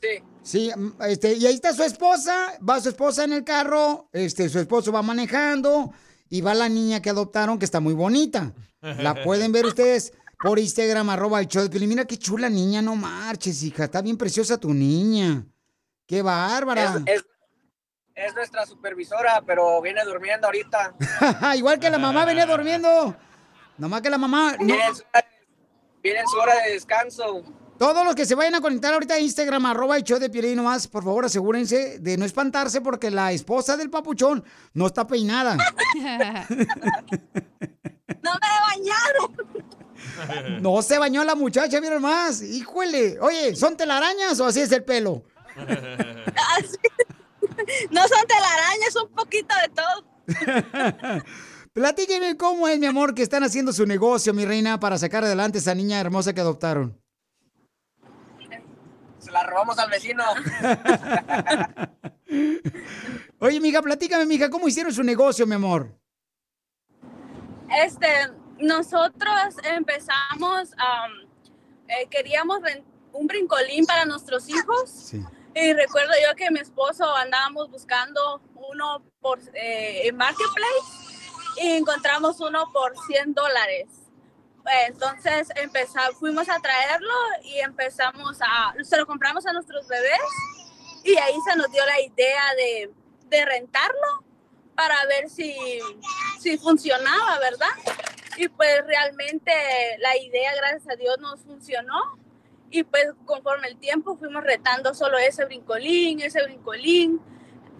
[0.00, 0.22] Sí.
[0.42, 4.48] Sí, mm, este, y ahí está su esposa, va su esposa en el carro, este,
[4.48, 5.92] su esposo va manejando
[6.30, 8.52] y va la niña que adoptaron, que está muy bonita.
[8.80, 11.88] La pueden ver ustedes por Instagram, arroba el show de Piolín.
[11.88, 15.44] Mira qué chula niña, no marches, hija, está bien preciosa tu niña.
[16.06, 17.02] Qué bárbara.
[17.06, 17.24] Es, es-
[18.14, 20.92] es nuestra supervisora, pero viene durmiendo ahorita.
[21.56, 23.14] Igual que la mamá venía durmiendo.
[23.76, 24.56] Nomás que la mamá...
[24.58, 25.02] no- Viene, su
[26.02, 27.42] viene en su hora de descanso.
[27.78, 30.56] Todos los que se vayan a conectar ahorita a Instagram, arroba el show de Piolín
[30.56, 34.42] nomás, por favor asegúrense de no espantarse porque la esposa del papuchón
[34.74, 35.56] no está peinada.
[35.96, 36.56] ¡No me
[38.48, 39.32] he bañado!
[40.60, 42.42] No se bañó la muchacha, miren más.
[42.42, 43.18] Híjole.
[43.20, 45.22] Oye, ¿son telarañas o así es el pelo?
[45.56, 46.76] Así-
[47.90, 50.04] No son telarañas, un poquito de todo.
[51.72, 55.58] Platíqueme cómo es, mi amor, que están haciendo su negocio, mi reina, para sacar adelante
[55.58, 57.00] a esa niña hermosa que adoptaron.
[59.28, 60.24] Se la robamos al vecino.
[63.40, 65.94] Oye, mija, platícame, mija, ¿cómo hicieron su negocio, mi amor?
[67.84, 68.08] Este,
[68.58, 71.12] nosotros empezamos, am,
[71.88, 72.60] eh, queríamos
[73.12, 74.88] un brincolín para nuestros hijos.
[74.88, 75.22] Sí.
[75.54, 82.40] Y recuerdo yo que mi esposo andábamos buscando uno por eh, en Marketplace y encontramos
[82.40, 83.88] uno por 100 dólares.
[84.86, 87.14] Entonces empezamos, fuimos a traerlo
[87.44, 90.20] y empezamos a, se lo compramos a nuestros bebés
[91.04, 92.90] y ahí se nos dio la idea de,
[93.28, 94.24] de rentarlo
[94.74, 95.56] para ver si,
[96.40, 97.66] si funcionaba, ¿verdad?
[98.36, 99.52] Y pues realmente
[99.98, 102.00] la idea, gracias a Dios, nos funcionó.
[102.70, 107.20] Y pues conforme el tiempo fuimos retando solo ese brincolín, ese brincolín.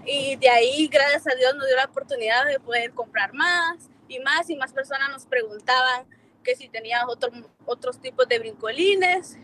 [0.04, 4.18] Y de ahí, gracias a Dios, nos dio la oportunidad de poder comprar más y
[4.18, 4.50] más.
[4.50, 6.06] Y más personas nos preguntaban
[6.48, 7.30] que si teníamos otro,
[7.66, 9.36] otros tipos de brincolines.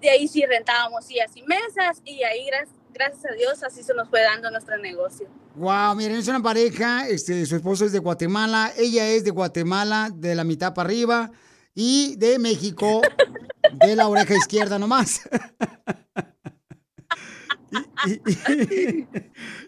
[0.00, 2.02] De ahí sí rentábamos sillas y mesas.
[2.04, 5.26] Y ahí, gracias, gracias a Dios, así se nos fue dando nuestro negocio.
[5.54, 10.10] Wow, miren, es una pareja, este, su esposo es de Guatemala, ella es de Guatemala,
[10.12, 11.30] de la mitad para arriba,
[11.74, 13.00] y de México,
[13.72, 15.22] de la oreja izquierda nomás.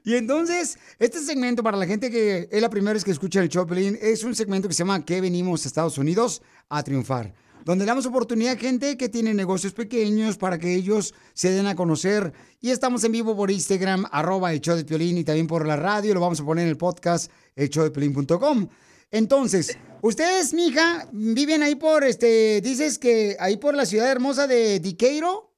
[0.04, 3.48] y, entonces, este segmento para la gente que es la primera vez que escucha el
[3.48, 7.34] Choplin, es un segmento que se llama ¿Qué venimos a Estados Unidos a triunfar?
[7.64, 11.74] Donde damos oportunidad a gente que tiene negocios pequeños para que ellos se den a
[11.74, 12.32] conocer.
[12.60, 16.14] Y estamos en vivo por Instagram, arroba el show de y también por la radio.
[16.14, 18.68] Lo vamos a poner en el podcast, elshowdepiolín.com.
[19.10, 24.78] Entonces, ustedes, mija, viven ahí por, este, dices que ahí por la ciudad hermosa de
[24.78, 25.50] Decatur.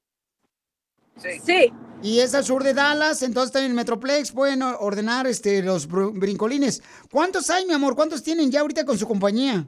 [1.45, 1.71] Sí.
[2.01, 6.17] Y es al sur de Dallas, entonces también en Metroplex pueden ordenar este, los br-
[6.17, 6.81] brincolines.
[7.11, 7.95] ¿Cuántos hay, mi amor?
[7.95, 9.67] ¿Cuántos tienen ya ahorita con su compañía?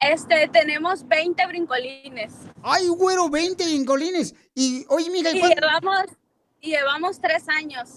[0.00, 2.32] Este, tenemos 20 brincolines.
[2.62, 4.34] Ay, güero, 20 brincolines.
[4.54, 6.04] Y, oye, mija, ¿y Y llevamos,
[6.62, 7.90] y llevamos tres años.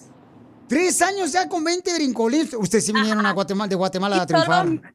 [0.68, 2.54] Tres años ya con 20 brincolines.
[2.54, 4.94] Ustedes sí vinieron a Guatemala, de Guatemala a triunfar.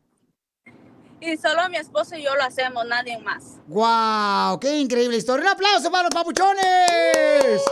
[1.20, 3.44] Y solo mi esposo y yo lo hacemos, nadie más.
[3.66, 4.58] ¡Guau!
[4.60, 5.46] ¡Qué increíble historia!
[5.46, 7.62] ¡Un aplauso para los papuchones!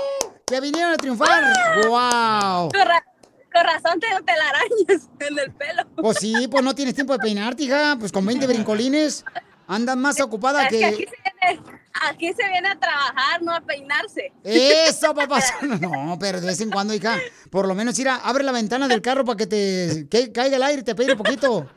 [0.50, 1.44] Que vinieron a triunfar.
[1.86, 2.70] ¡Guau!
[2.72, 3.04] Con, ra-
[3.52, 5.82] con razón tengo telarañas en el pelo.
[5.96, 7.96] Pues sí, pues no tienes tiempo de peinarte, hija.
[7.98, 9.24] Pues con 20 brincolines
[9.68, 11.10] andan más ocupada Es que aquí que...
[11.10, 11.16] se,
[11.46, 11.62] viene,
[12.02, 14.32] aquí se viene a trabajar, no a peinarse.
[14.42, 15.40] Eso, papá.
[15.80, 17.16] No, pero de vez en cuando, hija.
[17.50, 20.62] Por lo menos, ir abre la ventana del carro para que te que caiga el
[20.64, 21.70] aire y te peine un poquito.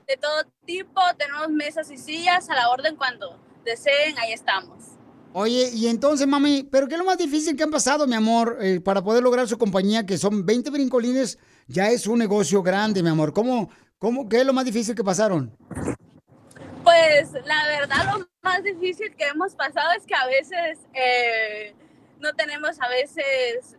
[0.08, 4.86] de todo tipo, tenemos mesas y sillas a la orden cuando deseen, ahí estamos.
[5.34, 8.58] Oye, y entonces, mami, ¿pero qué es lo más difícil que han pasado, mi amor,
[8.62, 11.38] eh, para poder lograr su compañía, que son 20 brincolines,
[11.68, 13.32] ya es un negocio grande, mi amor?
[13.32, 15.56] ¿Cómo, cómo, qué es lo más difícil que pasaron?
[16.84, 21.76] Pues la verdad lo más difícil que hemos pasado es que a veces eh,
[22.20, 23.78] no tenemos a veces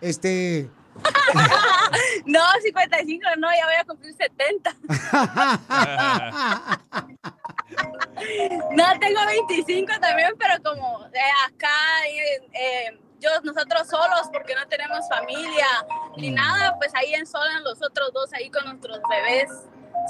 [0.00, 0.70] Este.
[2.26, 4.76] no, 55 no, ya voy a cumplir 70.
[8.76, 11.68] no, tengo 25 también, pero como eh, acá
[12.08, 15.66] eh, eh, yo, nosotros solos porque no tenemos familia
[16.16, 19.48] ni nada, pues ahí en solan los otros dos ahí con nuestros bebés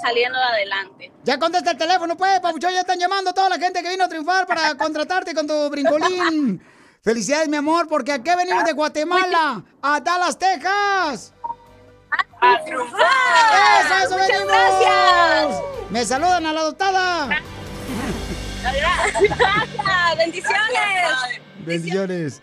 [0.00, 1.12] saliendo adelante.
[1.24, 2.72] Ya contesta el teléfono, pues, papuchón.
[2.72, 5.68] Ya están llamando a toda la gente que vino a triunfar para contratarte con tu
[5.70, 6.62] brincolín.
[7.02, 11.32] Felicidades, mi amor, porque aquí venimos de Guatemala a Dallas, Texas.
[12.40, 13.00] ¡A triunfar!
[13.84, 14.52] ¡Eso, eso ¡Muchas venimos!
[14.52, 15.62] gracias!
[15.90, 17.28] Me saludan a la adoptada.
[18.62, 21.40] Gracias, bendiciones.
[21.64, 22.42] Bendiciones.